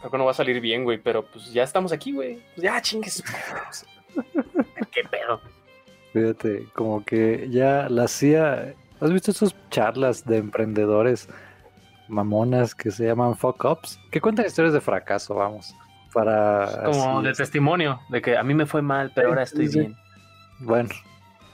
[0.00, 0.98] creo que no va a salir bien, güey.
[0.98, 2.42] Pero pues ya estamos aquí, güey.
[2.54, 3.24] Pues ya chingues.
[4.92, 5.40] Qué pedo.
[6.12, 8.74] Fíjate, como que ya la CIA.
[9.00, 11.26] ¿Has visto esas charlas de emprendedores
[12.12, 13.98] mamonas que se llaman fuck ups?
[14.10, 15.74] Que cuentan historias de fracaso, vamos.
[16.12, 16.82] Para.
[16.84, 19.80] Como así, de testimonio, de que a mí me fue mal, pero ahora estoy sí.
[19.80, 19.96] bien.
[20.60, 20.90] Bueno,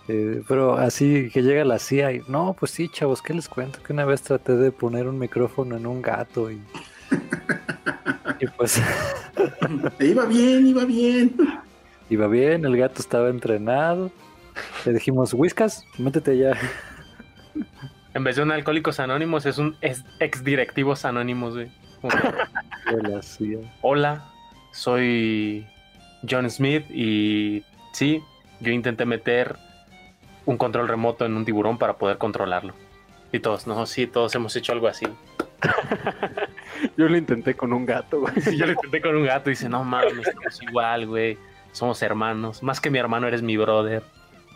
[0.09, 3.83] eh, pero así que llega la CIA y no, pues sí, chavos, ¿qué les cuento?
[3.83, 6.61] Que una vez traté de poner un micrófono en un gato y,
[8.41, 8.83] y pues
[10.01, 11.35] Iba bien, iba bien.
[12.11, 14.11] iba bien, el gato estaba entrenado.
[14.85, 16.53] Le dijimos, Whiskas, métete ya.
[18.15, 21.71] En vez de un Alcohólicos Anónimos, es un ex directivos anónimos, güey.
[23.83, 24.25] Hola,
[24.73, 25.67] soy
[26.29, 28.23] John Smith y sí,
[28.61, 29.57] yo intenté meter
[30.47, 32.75] un control remoto en un tiburón para poder controlarlo.
[33.33, 35.07] Y todos, no, sí, todos hemos hecho algo así.
[36.97, 38.33] Yo lo intenté con un gato, güey.
[38.47, 41.39] Y yo lo intenté con un gato y dice, no mames, estamos igual, güey.
[41.73, 42.63] Somos hermanos.
[42.63, 44.03] Más que mi hermano, eres mi brother.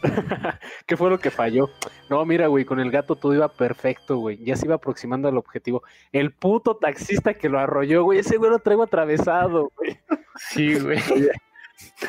[0.86, 1.70] ¿Qué fue lo que falló?
[2.08, 4.42] No, mira, güey, con el gato todo iba perfecto, güey.
[4.44, 5.82] Ya se iba aproximando al objetivo.
[6.12, 9.98] El puto taxista que lo arrolló, güey, ese güey lo traigo atravesado, güey.
[10.36, 11.00] Sí, güey.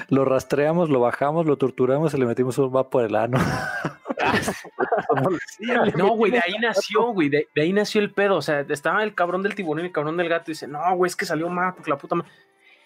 [0.09, 3.39] Lo rastreamos, lo bajamos, lo torturamos y le metimos un va por el ano.
[5.95, 8.37] no, güey, de ahí nació, güey, de, de, ahí nació el pedo.
[8.37, 10.79] O sea, estaba el cabrón del tiburón y el cabrón del gato y dice, no,
[10.95, 12.31] güey, es que salió mal, porque la puta madre.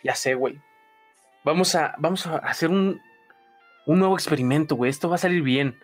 [0.03, 0.60] Ya sé, güey.
[1.43, 3.01] Vamos a, vamos a hacer un,
[3.88, 4.91] un nuevo experimento, güey.
[4.91, 5.79] Esto va a salir bien.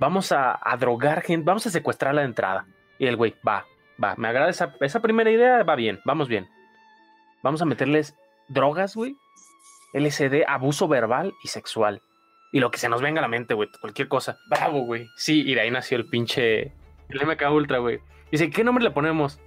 [0.00, 2.66] Vamos a, a drogar gente, vamos a secuestrar la entrada.
[2.98, 3.66] Y el güey, va,
[4.02, 6.48] va, me agrada esa, esa primera idea, va bien, vamos bien.
[7.42, 8.16] Vamos a meterles
[8.48, 9.16] drogas, güey.
[9.92, 12.00] LSD, abuso verbal y sexual.
[12.52, 14.38] Y lo que se nos venga a la mente, güey, cualquier cosa.
[14.48, 15.08] Bravo, güey.
[15.16, 16.72] Sí, y de ahí nació el pinche.
[17.08, 18.00] El MK Ultra, güey.
[18.30, 19.38] Dice, ¿qué nombre le ponemos?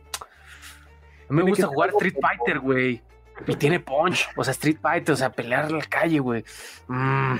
[1.29, 3.01] Me gusta jugar Street Fighter, güey.
[3.47, 4.29] Y tiene punch.
[4.35, 6.43] O sea, Street Fighter, o sea, pelear en la calle, güey.
[6.87, 7.35] Mm,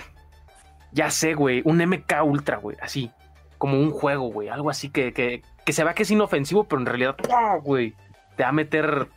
[0.96, 1.62] ya sé, güey.
[1.66, 2.78] Un MK Ultra, güey.
[2.82, 3.12] Así.
[3.58, 4.48] Como un juego, güey.
[4.48, 7.18] Algo así que, que, que se vea que es inofensivo, pero en realidad,
[7.62, 7.94] güey.
[8.38, 9.10] Te va a meter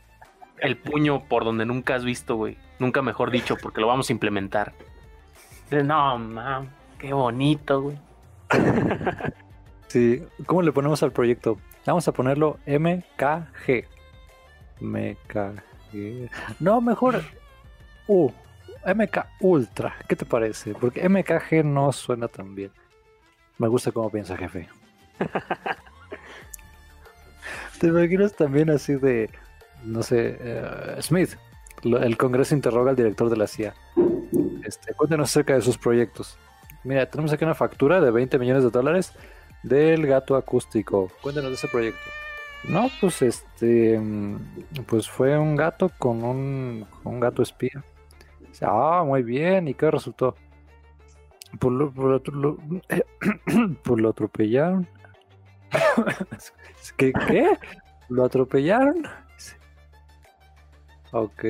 [0.59, 2.59] el puño por donde nunca has visto, güey.
[2.81, 4.73] Nunca mejor dicho, porque lo vamos a implementar.
[5.71, 6.69] No, man,
[6.99, 7.99] qué bonito, güey.
[9.87, 11.59] Sí, ¿cómo le ponemos al proyecto?
[11.87, 13.87] Vamos a ponerlo MKG.
[14.81, 16.31] MKG.
[16.61, 17.23] No, mejor
[18.07, 18.31] U.
[18.95, 19.95] MK Ultra.
[20.07, 20.75] ¿Qué te parece?
[20.75, 22.71] Porque MKG no suena tan bien.
[23.59, 24.69] Me gusta cómo piensa, jefe.
[27.81, 29.31] ¿Te imaginas también así de,
[29.85, 30.39] no sé,
[30.99, 31.37] uh, Smith?
[31.85, 33.75] el Congreso interroga al director de la CIA.
[34.65, 36.37] Este, cuéntenos acerca de sus proyectos.
[36.85, 39.13] Mira, tenemos aquí una factura de 20 millones de dólares
[39.63, 41.11] del gato acústico.
[41.23, 42.01] Cuéntenos de ese proyecto.
[42.65, 44.01] No, pues este,
[44.87, 47.85] pues fue un gato con un, un gato espía.
[48.63, 49.69] Ah, muy bien.
[49.69, 50.35] ¿Y qué resultó?
[51.59, 52.57] Pues lo, pues lo,
[53.83, 54.87] pues lo atropellaron.
[56.97, 57.13] ¿Qué?
[57.13, 57.59] ¿Qué?
[58.09, 59.03] ¿Lo atropellaron?
[61.13, 61.45] Ok.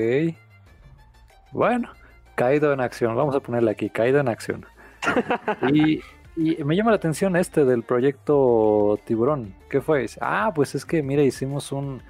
[1.52, 1.90] Bueno,
[2.34, 3.16] caído en acción.
[3.16, 4.66] Vamos a ponerle aquí, caído en acción.
[5.72, 6.00] y,
[6.36, 9.54] y, me llama la atención este del proyecto tiburón.
[9.68, 10.06] ¿Qué fue?
[10.20, 12.02] Ah, pues es que, mira, hicimos un,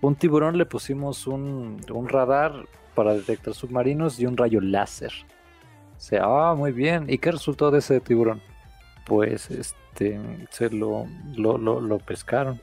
[0.00, 2.66] un tiburón, le pusimos un, un radar
[2.98, 5.12] para detectar submarinos y un rayo láser.
[5.96, 7.04] O sea, ah, muy bien.
[7.08, 8.42] ¿Y qué resultó de ese tiburón?
[9.06, 10.18] Pues este,
[10.50, 12.60] se lo, lo, lo, lo pescaron,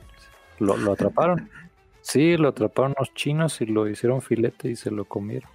[0.58, 1.50] lo, lo atraparon.
[2.02, 5.50] Sí, lo atraparon los chinos y lo hicieron filete y se lo comieron.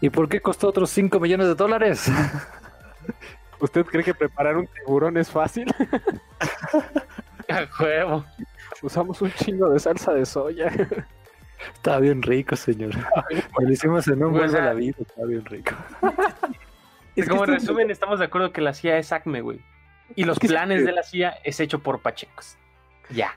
[0.00, 2.10] ¿Y por qué costó otros 5 millones de dólares?
[3.60, 5.66] ¿Usted cree que preparar un tiburón es fácil?
[7.50, 8.24] A juego.
[8.82, 10.70] Usamos un chingo de salsa de soya.
[11.74, 12.90] Está bien rico, señor.
[13.58, 15.74] Lo hicimos en un buen de la vida, está bien rico.
[17.14, 19.60] Es como en resumen, estamos de acuerdo que la CIA es ACME, güey.
[20.14, 22.58] Y los planes de la CIA es hecho por Pachecos.
[23.10, 23.36] Ya.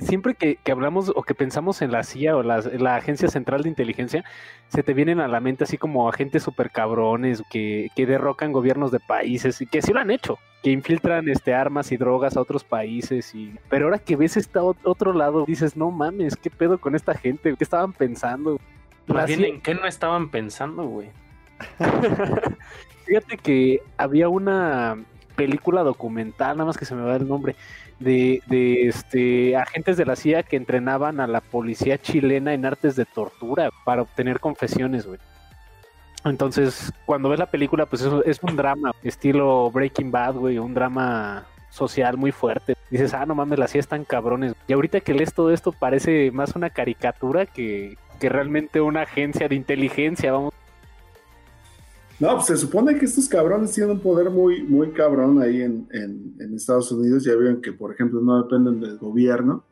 [0.00, 3.62] Siempre que, que, hablamos o que pensamos en la CIA o la, la, Agencia Central
[3.62, 4.24] de Inteligencia,
[4.68, 8.90] se te vienen a la mente así como agentes super cabrones que, que, derrocan gobiernos
[8.90, 12.40] de países y que sí lo han hecho, que infiltran este, armas y drogas a
[12.40, 13.34] otros países.
[13.34, 13.54] Y...
[13.68, 17.54] Pero ahora que ves este otro lado, dices, no mames, ¿qué pedo con esta gente?
[17.56, 18.60] ¿Qué estaban pensando?
[19.08, 21.10] Más bien, ¿en qué no estaban pensando, güey?
[23.06, 24.96] Fíjate que había una
[25.34, 27.56] película documental, nada más que se me va el nombre,
[27.98, 32.94] de, de, este agentes de la CIA que entrenaban a la policía chilena en artes
[32.94, 35.18] de tortura para obtener confesiones, güey.
[36.24, 41.46] Entonces, cuando ves la película, pues es, un drama, estilo Breaking Bad, güey, un drama
[41.70, 42.76] social muy fuerte.
[42.90, 44.54] Dices, ah, no mames, la CIA están cabrones.
[44.68, 49.48] Y ahorita que lees todo esto parece más una caricatura que, que realmente una agencia
[49.48, 50.52] de inteligencia, vamos.
[52.20, 55.88] No, pues se supone que estos cabrones tienen un poder muy, muy cabrón ahí en,
[55.90, 57.24] en, en, Estados Unidos.
[57.24, 59.64] Ya vieron que, por ejemplo, no dependen del gobierno.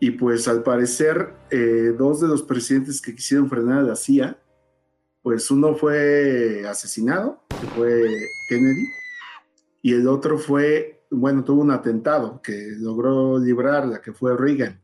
[0.00, 4.38] Y pues al parecer, eh, dos de los presidentes que quisieron frenar a la CIA,
[5.24, 8.86] pues uno fue asesinado, que fue Kennedy,
[9.80, 14.82] y el otro fue, bueno, tuvo un atentado que logró librarla, que fue Reagan.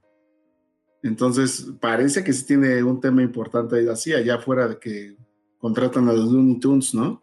[1.03, 5.15] Entonces, parece que sí tiene un tema importante ahí la CIA, ya fuera de que
[5.59, 7.23] contratan a los Looney Tunes, ¿no?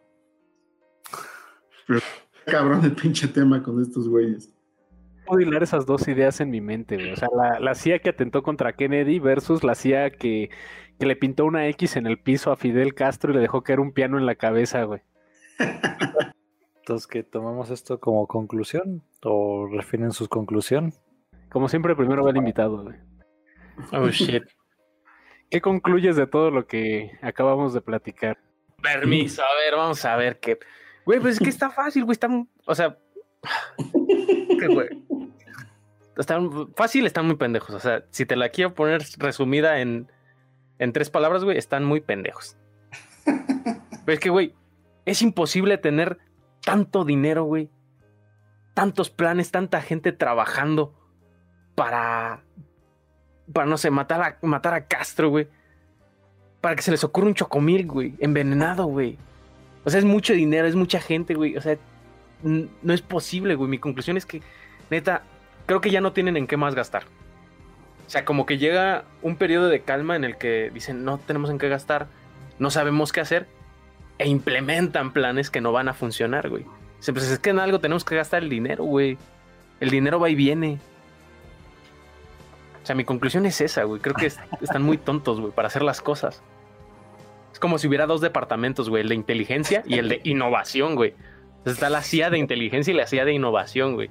[1.88, 1.98] Pero
[2.46, 4.48] cabrón el pinche tema con estos güeyes.
[5.26, 7.12] Puedo hilar esas dos ideas en mi mente, güey.
[7.12, 10.50] O sea, la, la, CIA que atentó contra Kennedy versus la CIA que,
[10.98, 13.80] que, le pintó una X en el piso a Fidel Castro y le dejó caer
[13.80, 15.02] un piano en la cabeza, güey.
[16.78, 19.02] Entonces, ¿qué tomamos esto como conclusión?
[19.22, 20.94] ¿O refieren sus conclusión?
[21.50, 22.96] Como siempre, primero va el invitado, güey.
[23.92, 24.44] Oh, shit.
[25.50, 28.38] ¿Qué concluyes de todo lo que acabamos de platicar?
[28.82, 30.58] Permiso, a ver, vamos a ver qué.
[31.04, 32.12] Güey, pues es que está fácil, güey.
[32.12, 32.28] Está.
[32.66, 32.98] O sea.
[34.58, 34.88] ¿Qué, güey?
[36.16, 37.74] Están fácil, están muy pendejos.
[37.74, 40.10] O sea, si te la quiero poner resumida en
[40.78, 42.56] en tres palabras, güey, están muy pendejos.
[44.04, 44.54] Pero es que, güey,
[45.04, 46.18] es imposible tener
[46.64, 47.70] tanto dinero, güey.
[48.74, 50.94] Tantos planes, tanta gente trabajando
[51.74, 52.42] para,
[53.52, 55.48] para no sé, matar a, matar a Castro, güey.
[56.60, 59.18] Para que se les ocurra un chocomil, güey, envenenado, güey.
[59.84, 61.56] O sea, es mucho dinero, es mucha gente, güey.
[61.56, 61.76] O sea,
[62.42, 63.70] no es posible, güey.
[63.70, 64.42] Mi conclusión es que,
[64.90, 65.22] neta,
[65.66, 67.04] creo que ya no tienen en qué más gastar.
[68.08, 71.50] O sea, como que llega un periodo de calma en el que dicen, no tenemos
[71.50, 72.06] en qué gastar,
[72.58, 73.46] no sabemos qué hacer,
[74.16, 76.64] e implementan planes que no van a funcionar, güey.
[77.04, 79.18] Pues es que en algo tenemos que gastar el dinero, güey.
[79.78, 80.78] El dinero va y viene.
[82.82, 84.00] O sea, mi conclusión es esa, güey.
[84.00, 86.42] Creo que están muy tontos, güey, para hacer las cosas.
[87.52, 89.02] Es como si hubiera dos departamentos, güey.
[89.02, 91.10] El de inteligencia y el de innovación, güey.
[91.58, 94.08] Entonces está la CIA de inteligencia y la CIA de innovación, güey.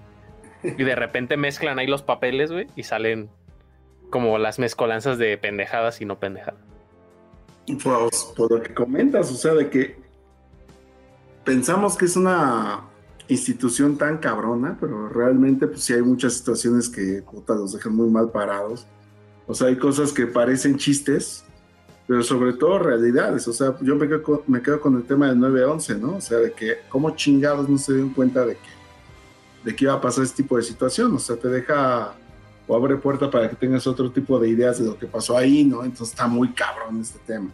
[0.63, 3.29] Y de repente mezclan ahí los papeles, güey, y salen
[4.09, 6.59] como las mezcolanzas de pendejadas y no pendejadas.
[7.83, 9.97] Pues por lo que comentas, o sea, de que
[11.43, 12.81] pensamos que es una
[13.27, 18.09] institución tan cabrona, pero realmente pues sí hay muchas situaciones que puta, los dejan muy
[18.09, 18.85] mal parados.
[19.47, 21.43] O sea, hay cosas que parecen chistes,
[22.05, 23.47] pero sobre todo realidades.
[23.47, 24.07] O sea, yo me
[24.61, 26.15] quedo con, el tema del 9-11, ¿no?
[26.17, 29.93] O sea, de que cómo chingados no se dieron cuenta de que, de que iba
[29.93, 31.13] a pasar este tipo de situación.
[31.15, 32.13] O sea, te deja
[32.67, 35.63] o abre puerta para que tengas otro tipo de ideas de lo que pasó ahí,
[35.63, 35.83] ¿no?
[35.83, 37.49] Entonces está muy cabrón este tema.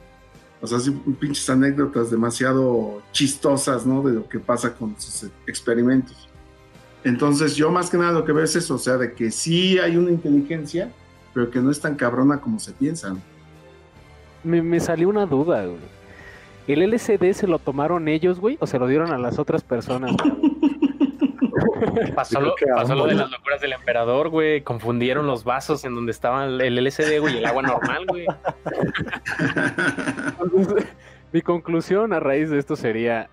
[0.61, 4.01] O sea, sí, pinches anécdotas demasiado chistosas, ¿no?
[4.01, 6.29] De lo que pasa con sus experimentos.
[7.03, 9.77] Entonces, yo más que nada lo que veo es eso, o sea, de que sí
[9.77, 10.91] hay una inteligencia,
[11.33, 13.21] pero que no es tan cabrona como se piensan.
[14.43, 15.79] Me, me salió una duda, güey.
[16.65, 20.15] ¿El LCD se lo tomaron ellos, güey, o se lo dieron a las otras personas?
[22.15, 22.55] Pasó, lo,
[23.05, 24.61] de las locuras del emperador, güey.
[24.61, 28.25] Confundieron los vasos en donde estaba el LSD, güey, y el agua normal, güey.
[31.31, 33.29] mi conclusión a raíz de esto sería: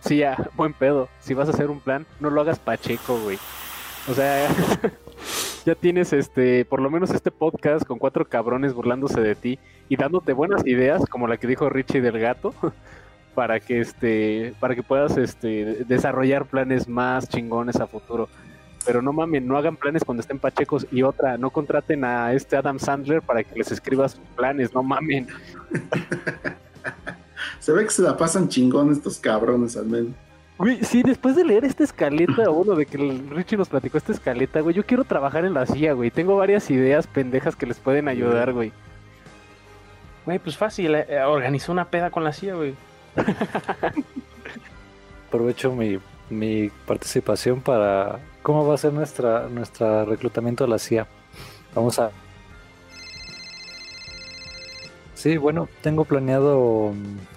[0.00, 1.08] sí, ya, buen pedo.
[1.20, 3.38] Si vas a hacer un plan, no lo hagas pacheco, güey.
[4.08, 4.48] O sea,
[5.64, 9.58] ya tienes este, por lo menos este podcast con cuatro cabrones burlándose de ti
[9.88, 12.54] y dándote buenas ideas, como la que dijo Richie del gato
[13.34, 18.28] para que este para que puedas este desarrollar planes más chingones a futuro.
[18.84, 22.56] Pero no mamen, no hagan planes cuando estén pachecos y otra, no contraten a este
[22.56, 25.28] Adam Sandler para que les escriba sus planes, no mamen.
[27.60, 30.12] se ve que se la pasan chingones estos cabrones al menos.
[30.58, 32.98] Güey, sí, después de leer esta escaleta, uno de que
[33.30, 36.10] Richie nos platicó esta escaleta, güey, yo quiero trabajar en la CIA, güey.
[36.10, 38.72] Tengo varias ideas pendejas que les pueden ayudar, güey.
[40.24, 42.74] Güey, pues fácil, eh, organizó una peda con la CIA, güey.
[45.28, 45.98] Aprovecho mi,
[46.30, 51.06] mi, participación para cómo va a ser nuestra nuestro reclutamiento a la CIA.
[51.74, 52.10] Vamos a.
[55.14, 56.92] Sí, bueno, tengo planeado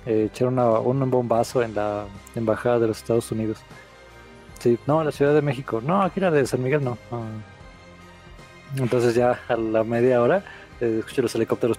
[0.06, 2.06] eh, echar una, un bombazo en la
[2.36, 3.60] embajada de los Estados Unidos.
[4.60, 5.82] Sí, no, la Ciudad de México.
[5.86, 6.98] No, aquí la de San Miguel no.
[8.78, 10.44] Entonces ya a la media hora
[10.82, 11.78] eh, los helicópteros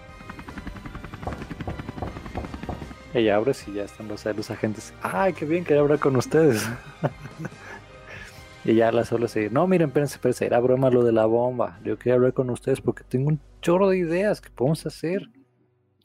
[3.18, 4.92] ella abre y ya están los, los agentes.
[5.02, 6.68] ¡Ay, qué bien que hablar con ustedes!
[8.64, 11.78] y ya la solo se no, miren, espérense, espérense, era broma lo de la bomba.
[11.84, 15.28] Yo quería hablar con ustedes porque tengo un chorro de ideas que podemos hacer.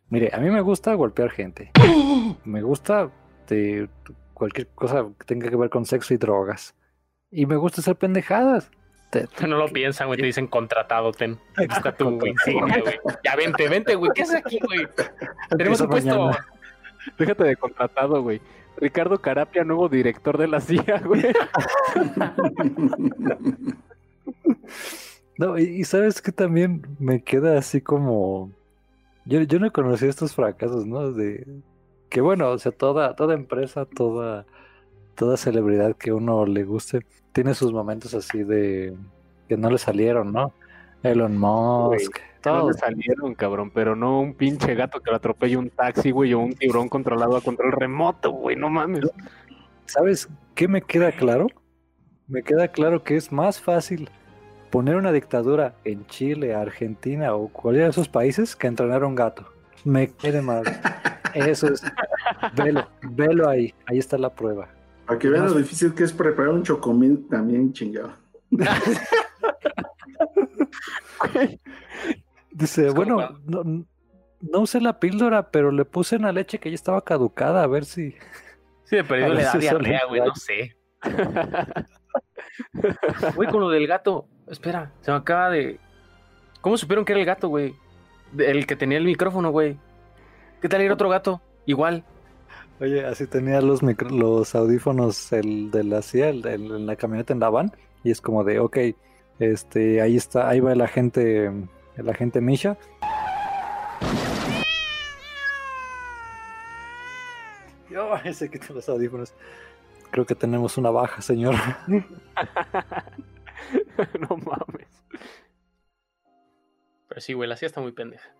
[0.09, 1.71] Mire, a mí me gusta golpear gente.
[2.43, 3.09] Me gusta
[3.47, 3.89] de
[4.33, 6.75] cualquier cosa que tenga que ver con sexo y drogas.
[7.29, 8.69] Y me gusta hacer pendejadas.
[9.47, 11.39] no lo piensan, güey, te dicen contratado, ten.
[11.57, 12.99] Está tu insignia, güey.
[13.23, 14.11] Ya vente, vente, güey.
[14.13, 14.87] ¿Qué haces aquí, güey?
[15.57, 16.31] Tenemos un puesto.
[17.17, 18.41] Déjate de contratado, güey.
[18.77, 21.23] Ricardo Carapia, nuevo director de la CIA, güey.
[25.37, 28.51] No, y, sabes que también me queda así como.
[29.25, 31.11] Yo, yo no conocí estos fracasos, ¿no?
[31.11, 31.47] De
[32.09, 34.45] que bueno, o sea, toda, toda empresa, toda,
[35.15, 38.95] toda celebridad que uno le guste, tiene sus momentos así de
[39.47, 40.53] que no le salieron, ¿no?
[41.01, 42.19] Elon Musk.
[42.41, 46.39] Todos salieron, cabrón, pero no un pinche gato que lo atropella un taxi, güey, o
[46.39, 49.05] un tiburón controlado a control remoto, güey, no mames.
[49.85, 51.47] ¿Sabes qué me queda claro?
[52.27, 54.09] Me queda claro que es más fácil
[54.71, 59.15] poner una dictadura en Chile, Argentina o cualquiera de esos países que entrenar a un
[59.15, 59.45] gato.
[59.83, 60.63] Me quede mal.
[61.33, 61.83] Eso es.
[62.55, 63.73] Velo, velo ahí.
[63.85, 64.69] Ahí está la prueba.
[65.05, 68.13] Para que vean lo difícil que es preparar un chocomil también chingado.
[72.51, 77.01] Dice, bueno, no, no, usé la píldora, pero le puse una leche que ya estaba
[77.03, 78.15] caducada, a ver si.
[78.83, 80.75] Sí, pero le da diarrea, güey, no sé.
[83.35, 85.79] Güey, con lo del gato, espera, se me acaba de.
[86.59, 87.73] ¿Cómo supieron que era el gato, güey?
[88.37, 89.77] El que tenía el micrófono, güey.
[90.61, 91.41] ¿Qué tal ir otro gato?
[91.65, 92.03] Igual.
[92.79, 96.95] Oye, así tenía los, micro- los audífonos el de la CIA, el, el- en la
[96.95, 97.71] camioneta en la van,
[98.03, 98.77] y es como de, ok,
[99.39, 101.49] este, ahí está, ahí va el agente,
[102.01, 102.77] el agente Misha.
[107.91, 109.35] Yo, ese quitó los audífonos.
[110.09, 111.55] Creo que tenemos una baja, señor.
[111.87, 112.03] no
[114.37, 115.03] mames.
[117.07, 118.33] Pero sí, güey, la CIA está muy pendeja.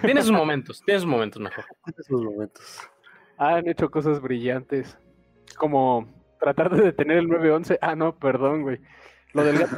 [0.00, 1.64] Tiene sus momentos, tiene sus momentos mejor.
[1.86, 2.80] Esos momentos.
[3.38, 4.98] Han hecho cosas brillantes.
[5.56, 6.08] Como
[6.40, 7.78] tratar de detener el 911.
[7.80, 8.80] Ah, no, perdón, güey.
[9.32, 9.76] Lo del gato.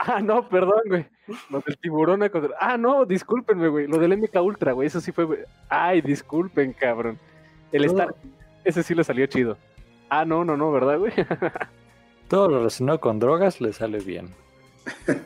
[0.00, 1.06] Ah, no, perdón, güey.
[1.50, 2.20] Lo del tiburón.
[2.28, 3.86] contra- Ah, no, discúlpenme, güey.
[3.86, 4.86] Lo del MK Ultra, güey.
[4.88, 5.24] Eso sí fue.
[5.24, 5.40] güey.
[5.68, 7.18] Ay, disculpen, cabrón.
[7.72, 8.14] El Todo- Star.
[8.64, 9.56] Ese sí le salió chido.
[10.08, 11.12] Ah, no, no, no, ¿verdad, güey?
[12.28, 14.28] Todo lo relacionado con drogas le sale bien.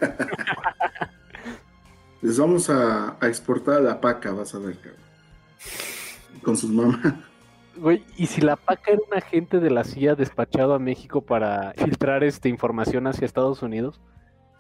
[2.22, 5.00] Les vamos a, a exportar a la paca, vas a ver, cabrón.
[6.42, 7.14] Con sus mamás.
[7.76, 11.72] Güey, ¿y si la PACA era un agente de la CIA despachado a México para
[11.76, 14.00] filtrar esta información hacia Estados Unidos?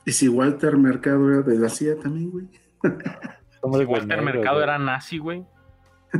[0.04, 2.46] Y si Walter Mercado era de la CIA también, güey.
[2.82, 4.62] Si Walter negro, Mercado güey.
[4.64, 5.44] era nazi, güey.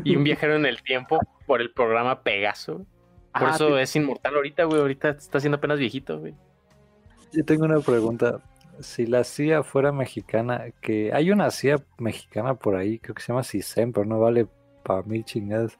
[0.02, 2.86] Y un viajero en el tiempo por el programa Pegaso.
[3.32, 4.80] Por Ah, eso es inmortal ahorita, güey.
[4.80, 6.34] Ahorita está siendo apenas viejito, güey.
[7.32, 8.40] Yo tengo una pregunta.
[8.80, 13.28] Si la CIA fuera mexicana, que hay una CIA mexicana por ahí, creo que se
[13.32, 14.48] llama CISEM, pero no vale
[14.82, 15.76] para mil chingadas.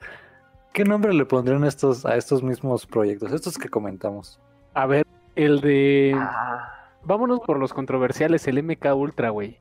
[0.73, 3.33] ¿Qué nombre le pondrían a estos, a estos mismos proyectos?
[3.33, 4.39] Estos que comentamos.
[4.73, 6.13] A ver, el de...
[6.17, 6.71] Ah.
[7.05, 9.59] Vámonos por los controversiales, el MK Ultra, güey.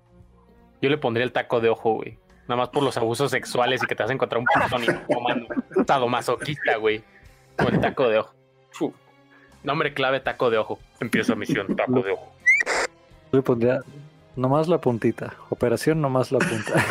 [0.81, 2.19] Yo le pondría el taco de ojo, güey.
[2.49, 5.15] Nada más por los abusos sexuales y que te vas a encontrar un putón y
[5.15, 5.47] comando.
[5.87, 7.03] Sadomasoquista, güey.
[7.57, 8.35] Con el taco de ojo.
[8.71, 8.93] Fu.
[9.63, 10.79] Nombre clave, taco de ojo.
[11.01, 12.33] Empieza misión, taco de ojo.
[13.33, 13.81] Yo le pondría
[14.37, 15.35] nomás la puntita.
[15.51, 16.85] Operación nomás la punta.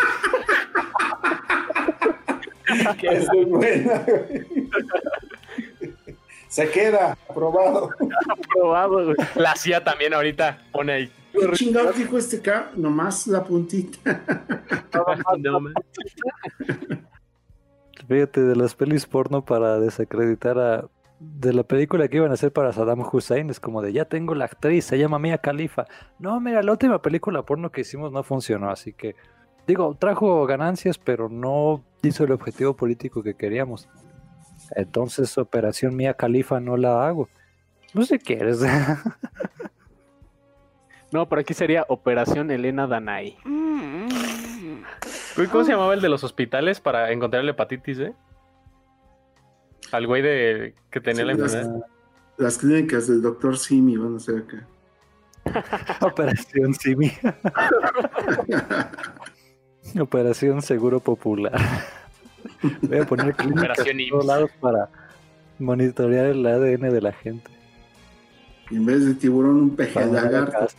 [3.04, 4.63] Esa es buena, güey.
[6.54, 7.90] Se queda, aprobado.
[8.54, 9.16] Probado, güey.
[9.34, 11.12] La CIA también ahorita pone ahí.
[11.32, 12.74] ¿Qué chingados dijo este K?
[12.76, 14.22] Nomás la puntita.
[15.40, 15.74] No, man.
[18.08, 20.88] Fíjate, de las pelis porno para desacreditar a...
[21.20, 24.36] De la película que iban a hacer para Saddam Hussein, es como de, ya tengo
[24.36, 25.88] la actriz, se llama Mia Khalifa.
[26.20, 29.16] No, mira, la última película porno que hicimos no funcionó, así que...
[29.66, 33.90] Digo, trajo ganancias, pero no hizo el objetivo político que queríamos.
[34.72, 37.30] Entonces, Operación Mia Khalifa no la hago.
[37.94, 38.60] No sé qué quieres.
[41.12, 43.38] No, por aquí sería Operación Elena Danay.
[45.36, 48.14] Güey, ¿Cómo se llamaba el de los hospitales para encontrar la hepatitis, eh?
[49.92, 51.86] Al güey de que tenía la Sí, las, enfermedad.
[52.38, 54.68] las clínicas del doctor Simi van a ser acá.
[56.04, 57.12] Operación Simi.
[60.00, 61.60] Operación Seguro Popular.
[62.82, 64.90] Voy a poner clínicas en todos lados para
[65.60, 67.52] monitorear el ADN de la gente.
[68.70, 70.76] Y en vez de tiburón, un peje darle lagarto.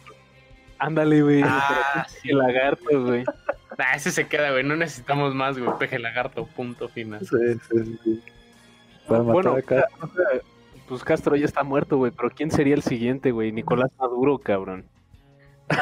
[0.79, 1.43] Ándale, güey.
[1.45, 2.31] Ah, sí.
[2.31, 3.25] El lagarto, güey.
[3.79, 4.65] Ah, ese se queda, güey.
[4.65, 5.71] No necesitamos más, güey.
[5.79, 7.21] Peje lagarto, punto final.
[7.21, 8.23] Sí, sí, sí.
[9.09, 10.11] Para matar Bueno, a Castro.
[10.89, 12.13] Pues Castro ya está muerto, güey.
[12.13, 13.53] Pero ¿quién sería el siguiente, güey?
[13.53, 14.87] Nicolás Maduro, cabrón.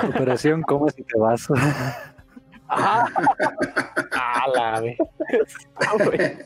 [0.08, 1.48] Operación ¿Cómo si te vas?
[2.74, 3.06] Ah,
[4.12, 4.96] Ah, la ve.
[6.04, 6.36] güey.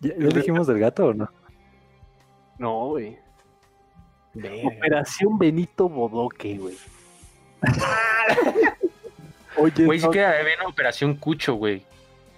[0.00, 1.30] ¿Ya, ya dijimos del gato o no?
[2.58, 3.18] No, güey.
[4.64, 6.76] Operación Benito Bodoque, güey.
[9.58, 11.84] Oye, Güey, sí no, que había una operación Cucho, güey.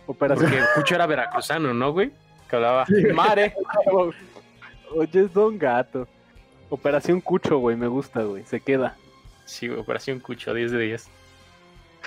[0.07, 2.11] Operación Porque Cucho era veracruzano, ¿no, güey?
[2.51, 2.85] Que hablaba
[3.15, 3.55] mare.
[4.95, 6.07] Oye, es Don Gato.
[6.69, 8.45] Operación Cucho, güey, me gusta, güey.
[8.45, 8.97] Se queda.
[9.45, 11.09] Sí, operación Cucho, 10 de 10.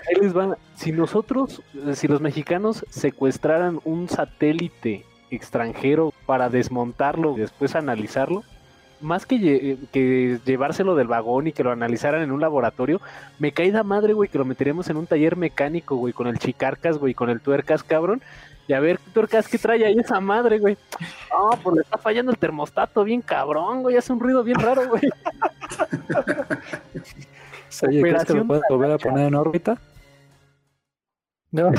[0.07, 0.55] Ahí les van.
[0.75, 8.43] Si nosotros, eh, si los mexicanos secuestraran un satélite extranjero para desmontarlo y después analizarlo,
[9.01, 12.99] más que, lle- que llevárselo del vagón y que lo analizaran en un laboratorio,
[13.37, 16.97] me caída madre, güey, que lo meteríamos en un taller mecánico, güey, con el chicarcas,
[16.97, 18.21] güey, con el tuercas, cabrón.
[18.67, 20.77] Y a ver, tuercas, ¿qué trae ahí esa madre, güey?
[21.31, 24.89] No, pues le está fallando el termostato bien cabrón, güey, hace un ruido bien raro,
[24.89, 25.03] güey.
[27.87, 29.77] Oye, ¿crees que lo puedes volver a poner en órbita?
[31.51, 31.71] No.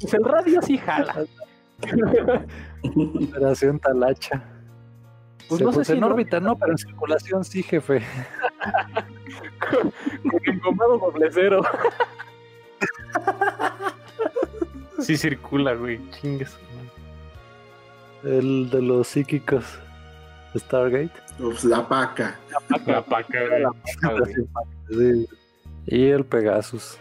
[0.00, 1.24] Pues el radio sí jala.
[3.28, 4.42] Operación Talacha.
[5.48, 8.02] Pues Se no sé si en órbita, no, pero en circulación sí, jefe.
[10.30, 11.62] Con engomado doble cero.
[15.02, 16.00] Sí circula, güey.
[16.10, 16.56] Chingues.
[18.24, 19.64] El de los psíquicos.
[20.56, 21.12] Stargate.
[21.38, 22.38] Pues la paca.
[22.86, 24.32] La paca, güey.
[24.90, 25.28] Sí.
[25.86, 26.98] Y el Pegasus.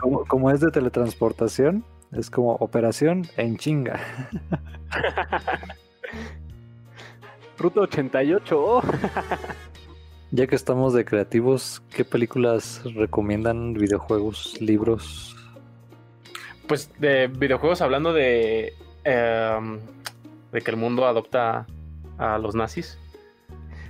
[0.00, 4.00] Como, como es de teletransportación, es como operación en chinga.
[7.58, 8.56] Ruta 88.
[8.58, 8.82] oh.
[10.32, 13.74] Ya que estamos de creativos, ¿qué películas recomiendan?
[13.74, 14.60] ¿Videojuegos?
[14.60, 15.36] ¿Libros?
[16.66, 19.80] Pues de videojuegos hablando de em,
[20.52, 21.66] de que el mundo adopta
[22.18, 22.98] a los nazis.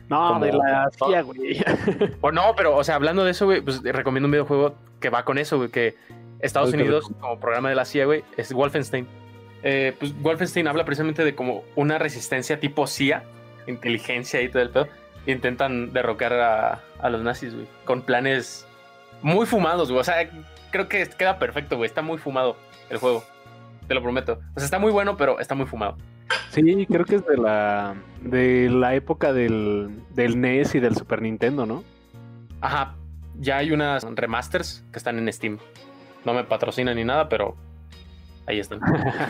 [0.09, 1.65] No, Como- de la CIA, güey.
[2.21, 5.25] O no, pero, o sea, hablando de eso, güey, pues recomiendo un videojuego que va
[5.25, 5.97] con eso, güey, que
[6.41, 9.07] Estados ¿Cuál que Unidos, como programa de la CIA, güey, es Wolfenstein.
[9.63, 13.23] Eh, pues Wolfenstein habla precisamente de como una resistencia tipo CIA,
[13.69, 14.89] inteligencia y todo el pedo.
[15.27, 18.67] Intentan derrocar a, a los nazis, güey, con planes
[19.23, 20.01] muy fumados, güey.
[20.01, 20.29] O sea,
[20.73, 21.87] creo que queda perfecto, güey.
[21.87, 22.57] Está muy fumado
[22.91, 23.23] el juego.
[23.87, 24.41] Te lo prometo.
[24.57, 25.97] O sea, está muy bueno, pero está muy fumado.
[26.51, 31.23] Sí, creo que es de la de la época del, del NES y del Super
[31.23, 31.85] Nintendo, ¿no?
[32.61, 32.97] Ajá,
[33.39, 35.59] ya hay unas remasters que están en Steam.
[36.25, 37.57] No me patrocinan ni nada, pero
[38.47, 38.81] ahí están.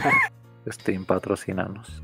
[0.69, 2.03] Steam, patrocinanos.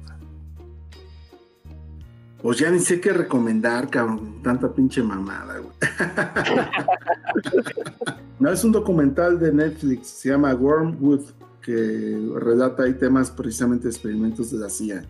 [2.42, 4.40] Pues ya ni sé qué recomendar, cabrón.
[4.42, 5.72] Tanta pinche mamada, güey.
[8.38, 11.22] no, es un documental de Netflix, se llama Wormwood,
[11.60, 15.04] que relata ahí temas precisamente de experimentos de la CIA.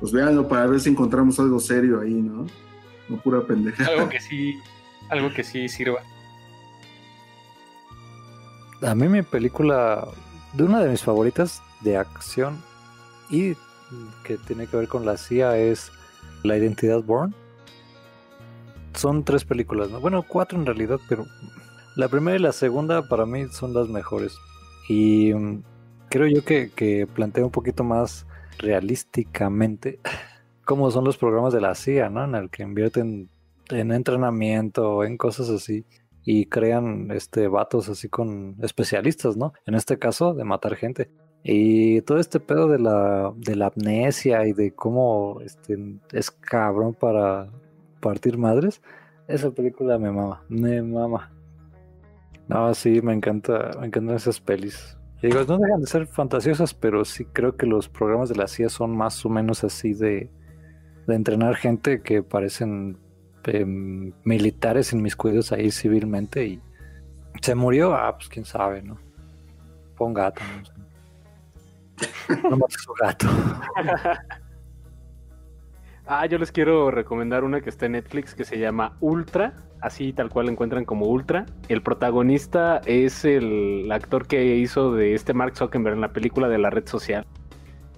[0.00, 2.46] Pues véanlo para ver si encontramos algo serio ahí, ¿no?
[3.08, 3.86] No pura pendeja.
[3.86, 4.58] algo que sí,
[5.10, 6.00] algo que sí sirva.
[8.82, 10.08] A mí mi película,
[10.54, 12.60] de una de mis favoritas de acción
[13.30, 13.54] y
[14.24, 15.90] que tiene que ver con la CIA es
[16.42, 17.34] La Identidad Born.
[18.94, 20.00] Son tres películas, ¿no?
[20.00, 21.26] Bueno, cuatro en realidad, pero
[21.96, 24.36] la primera y la segunda para mí son las mejores.
[24.88, 25.62] Y mm,
[26.08, 28.26] creo yo que, que plantea un poquito más
[28.58, 30.00] realísticamente
[30.64, 32.24] cómo son los programas de la CIA, ¿no?
[32.24, 33.30] En el que invierten
[33.70, 35.84] en entrenamiento, en cosas así
[36.24, 39.54] y crean este vatos así con especialistas, ¿no?
[39.64, 41.10] En este caso, de matar gente.
[41.42, 45.78] Y todo este pedo de la, de la amnesia y de cómo este,
[46.12, 47.48] es cabrón para
[48.00, 48.82] partir madres,
[49.28, 51.30] esa película me mama, me mama.
[52.48, 54.96] No, sí, me encanta, me encantan esas pelis.
[55.22, 58.68] Digo, no dejan de ser fantasiosas, pero sí creo que los programas de la CIA
[58.68, 60.30] son más o menos así de,
[61.06, 62.98] de entrenar gente que parecen
[63.44, 66.60] em, militares inmiscuidos ahí civilmente y
[67.42, 68.98] se murió, ah, pues quién sabe, ¿no?
[69.96, 70.72] Fue un gato, no sé.
[72.44, 73.26] No mates su gato.
[76.10, 80.14] Ah, yo les quiero recomendar una que está en Netflix que se llama Ultra, así
[80.14, 81.44] tal cual la encuentran como Ultra.
[81.68, 86.56] El protagonista es el actor que hizo de este Mark Zuckerberg en la película de
[86.56, 87.26] la red social.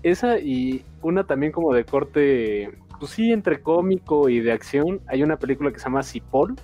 [0.03, 5.01] Esa y una también como de corte, pues sí, entre cómico y de acción.
[5.07, 6.57] Hay una película que se llama Cipoll,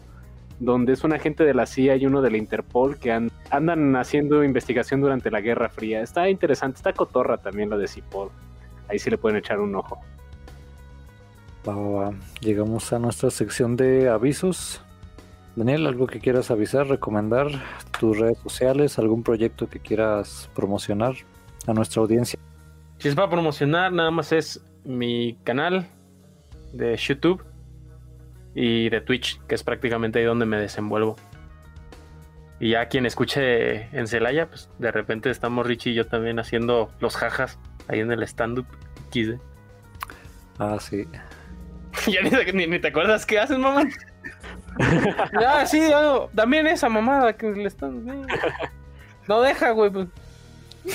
[0.59, 3.95] donde es un agente de la CIA y uno de la Interpol que an- andan
[3.97, 6.01] haciendo investigación durante la Guerra Fría.
[6.01, 8.31] Está interesante, está cotorra también la de Cipoll.
[8.89, 9.99] Ahí sí le pueden echar un ojo.
[11.69, 12.15] Va, va, va.
[12.41, 14.81] Llegamos a nuestra sección de avisos.
[15.57, 17.49] Daniel, ¿algo que quieras avisar, recomendar?
[17.99, 18.99] ¿Tus redes sociales?
[18.99, 21.15] ¿Algún proyecto que quieras promocionar
[21.67, 22.39] a nuestra audiencia?
[22.99, 25.87] Si es para promocionar, nada más es mi canal
[26.73, 27.43] de YouTube
[28.59, 31.17] y de Twitch, que es prácticamente ahí donde me desenvuelvo.
[32.59, 36.91] Y ya quien escuche en Celaya, pues de repente estamos Richie y yo también haciendo
[37.01, 38.67] los jajas ahí en el stand-up.
[40.59, 41.07] Ah, sí.
[42.11, 43.85] ya ni, te- ni- ni te acuerdas qué hacen, mamá.
[45.47, 48.27] ah, sí, ah, también esa mamada que le están.
[49.29, 49.91] No deja, güey.
[49.91, 50.07] Pues.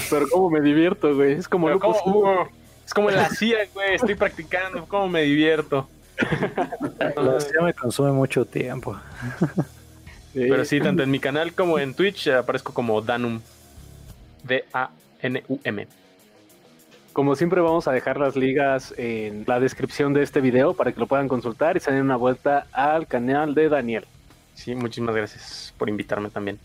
[0.09, 1.33] Pero cómo me divierto, güey.
[1.33, 2.49] Es como Pero Lupus ¿cómo, Hugo?
[2.85, 3.95] Es como la CIA, güey.
[3.95, 4.85] Estoy practicando.
[4.85, 5.89] ¿Cómo me divierto?
[7.15, 8.97] La CIA me consume mucho tiempo.
[10.33, 10.45] Sí.
[10.49, 13.41] Pero sí, tanto en mi canal como en Twitch aparezco como Danum.
[14.43, 15.87] D-A-N-U-M.
[17.13, 20.99] Como siempre vamos a dejar las ligas en la descripción de este video para que
[20.99, 24.05] lo puedan consultar y se den una vuelta al canal de Daniel.
[24.55, 26.57] Sí, muchísimas gracias por invitarme también.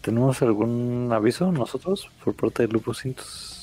[0.00, 3.57] ¿Tenemos algún aviso nosotros por parte de Lupus Cintos?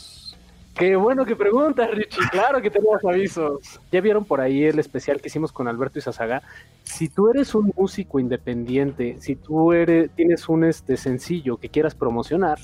[0.75, 2.21] Qué bueno que preguntas, Richie.
[2.31, 3.79] Claro que tenemos avisos.
[3.93, 6.43] Ya vieron por ahí el especial que hicimos con Alberto Izazaga.
[6.83, 11.95] Si tú eres un músico independiente, si tú eres, tienes un este sencillo que quieras
[11.95, 12.59] promocionar,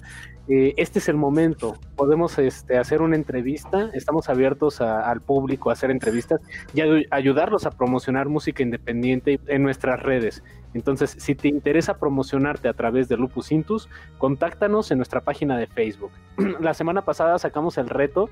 [0.48, 1.78] eh, este es el momento.
[1.96, 3.90] Podemos este, hacer una entrevista.
[3.94, 6.42] Estamos abiertos al público a hacer entrevistas
[6.74, 6.82] y
[7.12, 10.44] ayudarlos a promocionar música independiente en nuestras redes.
[10.74, 15.68] Entonces, si te interesa promocionarte a través de Lupus Intus, contáctanos en nuestra página de
[15.68, 16.12] Facebook.
[16.60, 18.30] La semana pasada sacamos el reto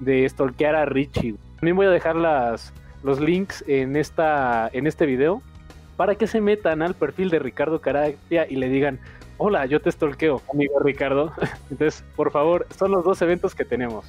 [0.00, 1.36] de stalkear a Richie.
[1.56, 5.42] También voy a dejar los links en, en este video
[5.96, 8.98] para que se metan al perfil de Ricardo Caratia y le digan,
[9.44, 11.32] hola, yo te stalkeo, amigo Ricardo.
[11.70, 14.04] Entonces, por favor, son los dos eventos que tenemos.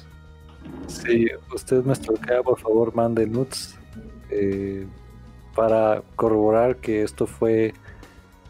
[0.86, 3.76] Si usted me stalkea, por favor, mande nudes
[4.30, 4.86] eh,
[5.54, 7.74] para corroborar que esto fue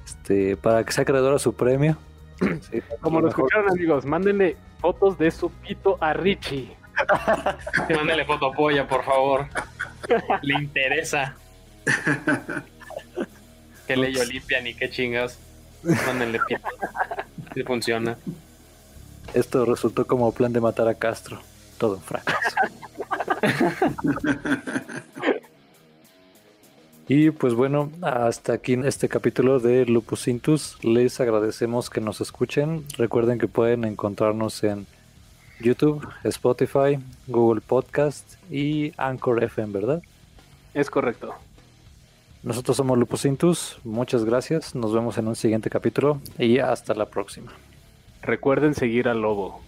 [0.05, 1.97] este, para que sea acreedor a su premio.
[2.70, 6.77] Sí, Como lo mejor- escucharon, amigos, mándenle fotos de su pito a Richie.
[7.94, 9.47] Mándale fotopolla, por favor.
[10.43, 11.35] Le interesa.
[13.86, 15.39] Que ley Olimpia ni qué chingas.
[16.06, 16.69] Mándenle pito.
[17.55, 18.19] Si funciona.
[19.32, 21.40] Esto resultó como plan de matar a Castro.
[21.78, 22.56] Todo un fracaso.
[27.09, 30.78] y pues bueno, hasta aquí en este capítulo de Lupus Intus.
[30.82, 32.85] Les agradecemos que nos escuchen.
[32.97, 34.86] Recuerden que pueden encontrarnos en
[35.61, 40.02] YouTube, Spotify, Google Podcast y Anchor FM, ¿verdad?
[40.74, 41.35] Es correcto.
[42.45, 43.79] Nosotros somos Lupus Intus.
[43.85, 44.75] Muchas gracias.
[44.75, 47.53] Nos vemos en un siguiente capítulo y hasta la próxima.
[48.21, 49.62] Recuerden seguir al lobo.